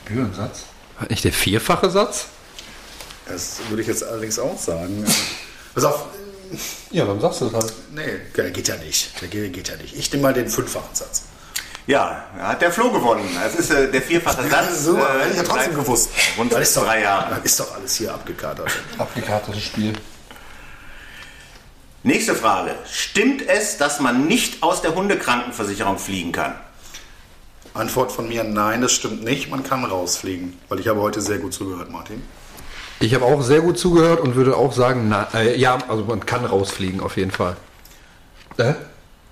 [0.05, 0.65] Gebührensatz?
[1.09, 2.27] Nicht der vierfache Satz?
[3.25, 5.03] Das würde ich jetzt allerdings auch sagen.
[5.73, 6.05] Pass auf,
[6.91, 7.73] ja, dann sagst du es halt.
[7.93, 9.19] Nee, der geht ja nicht.
[9.21, 9.95] Der geht, geht ja nicht.
[9.95, 11.23] Ich nehme mal den fünffachen Satz.
[11.85, 13.27] Ja, hat der Flo gewonnen.
[13.43, 14.83] Das ist äh, der vierfache Satz.
[14.83, 16.09] So, äh, hätte ich ja trotzdem gewusst.
[16.37, 17.35] Rund Das ist doch, drei Jahre.
[17.35, 18.71] das ist doch alles hier abgekatert.
[18.97, 19.93] Abgekartetes Spiel.
[22.03, 22.75] Nächste Frage.
[22.89, 26.55] Stimmt es, dass man nicht aus der Hundekrankenversicherung fliegen kann?
[27.73, 29.49] Antwort von mir, nein, das stimmt nicht.
[29.49, 30.57] Man kann rausfliegen.
[30.69, 32.21] Weil ich habe heute sehr gut zugehört, Martin.
[32.99, 36.25] Ich habe auch sehr gut zugehört und würde auch sagen, na, äh, ja, also man
[36.25, 37.57] kann rausfliegen auf jeden Fall.
[38.57, 38.73] Äh?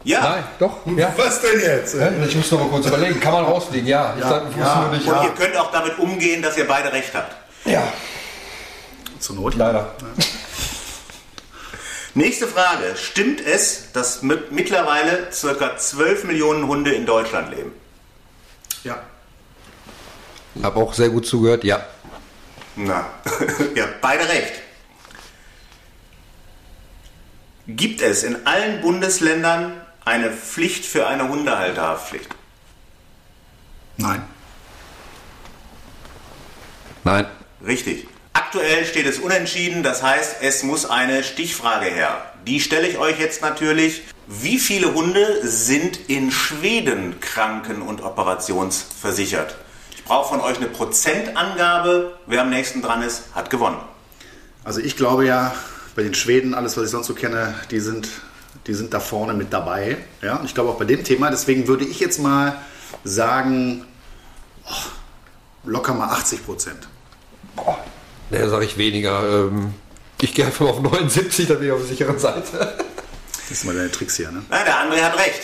[0.04, 0.22] Ja.
[0.22, 1.14] Nein, doch, ja.
[1.16, 1.96] Was denn jetzt?
[2.28, 3.20] Ich muss noch mal kurz überlegen.
[3.20, 3.88] Kann man rausfliegen?
[3.88, 4.14] Ja.
[4.18, 4.90] Ich Ja, sag, ich ja.
[4.92, 5.08] nicht.
[5.08, 7.36] Und ihr könnt auch damit umgehen, dass ihr beide recht habt.
[7.66, 7.84] Ja,
[9.20, 9.56] Zur Not.
[9.56, 9.94] leider.
[12.14, 12.96] Nächste Frage.
[12.96, 15.78] Stimmt es, dass mit mittlerweile ca.
[15.78, 17.72] 12 Millionen Hunde in Deutschland leben?
[18.84, 19.00] Ja.
[20.62, 21.64] Habe auch sehr gut zugehört.
[21.64, 21.86] Ja.
[22.76, 23.10] Na,
[23.76, 24.54] ihr habt beide recht.
[27.68, 32.30] Gibt es in allen Bundesländern eine Pflicht für eine Hundehalterhaftpflicht?
[33.98, 34.24] Nein.
[37.04, 37.28] Nein.
[37.66, 38.08] Richtig.
[38.34, 42.26] Aktuell steht es unentschieden, das heißt, es muss eine Stichfrage her.
[42.48, 44.02] Die stelle ich euch jetzt natürlich.
[44.28, 49.56] Wie viele Hunde sind in Schweden kranken- und operationsversichert?
[50.12, 52.18] Ich brauche von euch eine Prozentangabe.
[52.28, 53.78] Wer am nächsten dran ist, hat gewonnen.
[54.66, 55.56] Also ich glaube ja,
[55.96, 58.10] bei den Schweden, alles was ich sonst so kenne, die sind,
[58.68, 59.96] die sind da vorne mit dabei.
[60.22, 62.58] Ja, und ich glaube auch bei dem Thema, deswegen würde ich jetzt mal
[63.06, 63.86] sagen,
[64.66, 66.90] oh, locker mal 80 Prozent.
[68.32, 69.46] Da sage ich weniger.
[69.46, 69.74] Ähm,
[70.20, 72.74] ich gehe einfach mal auf 79, dann bin ich auf der sicheren Seite.
[73.52, 74.42] Das sind mal deine Tricks hier, ne?
[74.50, 75.42] Nein, der André hat recht.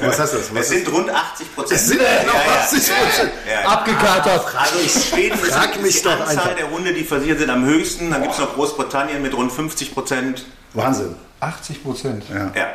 [0.00, 0.40] Was heißt das?
[0.40, 1.80] Es Was sind rund 80 Prozent.
[1.80, 3.32] es sind ja noch 80 Prozent.
[3.46, 3.68] Ja, ja.
[3.68, 4.44] Abgekatert.
[4.56, 6.54] Also in Schweden Frag ist mich die doch Anzahl einfach.
[6.56, 8.10] der Hunde, die versichert sind, am höchsten.
[8.10, 10.46] Dann gibt es noch Großbritannien mit rund 50 Prozent.
[10.74, 11.14] Wahnsinn.
[11.38, 12.24] 80 Prozent.
[12.28, 12.50] Ja.
[12.56, 12.74] Ja.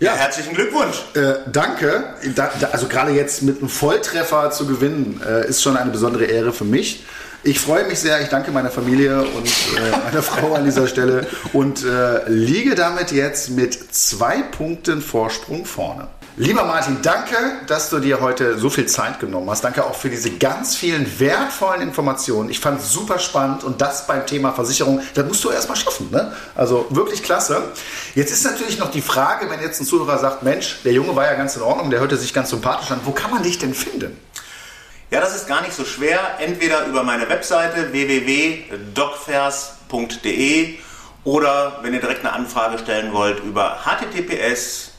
[0.00, 0.14] Ja.
[0.14, 0.96] Herzlichen Glückwunsch.
[1.14, 2.14] Äh, danke.
[2.34, 6.24] Da, da, also gerade jetzt mit einem Volltreffer zu gewinnen, äh, ist schon eine besondere
[6.24, 7.04] Ehre für mich.
[7.42, 8.20] Ich freue mich sehr.
[8.20, 13.12] Ich danke meiner Familie und äh, meiner Frau an dieser Stelle und äh, liege damit
[13.12, 16.08] jetzt mit zwei Punkten Vorsprung vorne.
[16.38, 17.34] Lieber Martin, danke,
[17.66, 19.64] dass du dir heute so viel Zeit genommen hast.
[19.64, 22.50] Danke auch für diese ganz vielen wertvollen Informationen.
[22.50, 25.76] Ich fand es super spannend und das beim Thema Versicherung, das musst du erst mal
[25.76, 26.10] schaffen.
[26.10, 26.30] Ne?
[26.54, 27.62] Also wirklich klasse.
[28.14, 31.24] Jetzt ist natürlich noch die Frage, wenn jetzt ein Zuhörer sagt, Mensch, der Junge war
[31.24, 33.00] ja ganz in Ordnung, der hörte sich ganz sympathisch an.
[33.04, 34.14] Wo kann man dich denn finden?
[35.10, 36.18] Ja, das ist gar nicht so schwer.
[36.40, 40.78] Entweder über meine Webseite www.docfers.de
[41.22, 44.90] oder wenn ihr direkt eine Anfrage stellen wollt, über https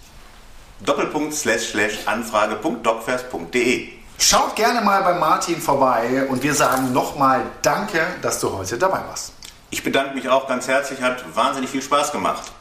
[2.06, 3.90] anfrage.docfers.de.
[4.20, 9.02] Schaut gerne mal bei Martin vorbei und wir sagen nochmal Danke, dass du heute dabei
[9.08, 9.34] warst.
[9.70, 12.52] Ich bedanke mich auch ganz herzlich, hat wahnsinnig viel Spaß gemacht.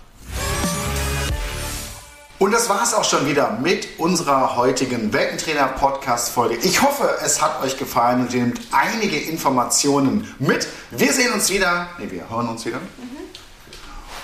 [2.39, 6.57] Und das war es auch schon wieder mit unserer heutigen Weltentrainer-Podcast-Folge.
[6.57, 10.69] Ich hoffe, es hat euch gefallen und ihr nehmt einige Informationen mit.
[10.91, 11.89] Wir sehen uns wieder.
[11.99, 12.79] Ne, wir hören uns wieder.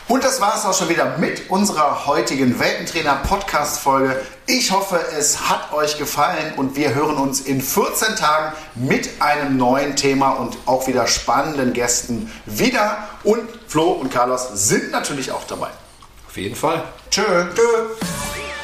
[0.09, 4.21] Und das war es auch schon wieder mit unserer heutigen Weltentrainer-Podcast-Folge.
[4.47, 9.57] Ich hoffe, es hat euch gefallen und wir hören uns in 14 Tagen mit einem
[9.57, 12.99] neuen Thema und auch wieder spannenden Gästen wieder.
[13.25, 15.71] Und Flo und Carlos sind natürlich auch dabei.
[16.33, 16.83] Auf jeden Fall.
[17.11, 17.22] Tschö.
[17.55, 18.62] Tschö.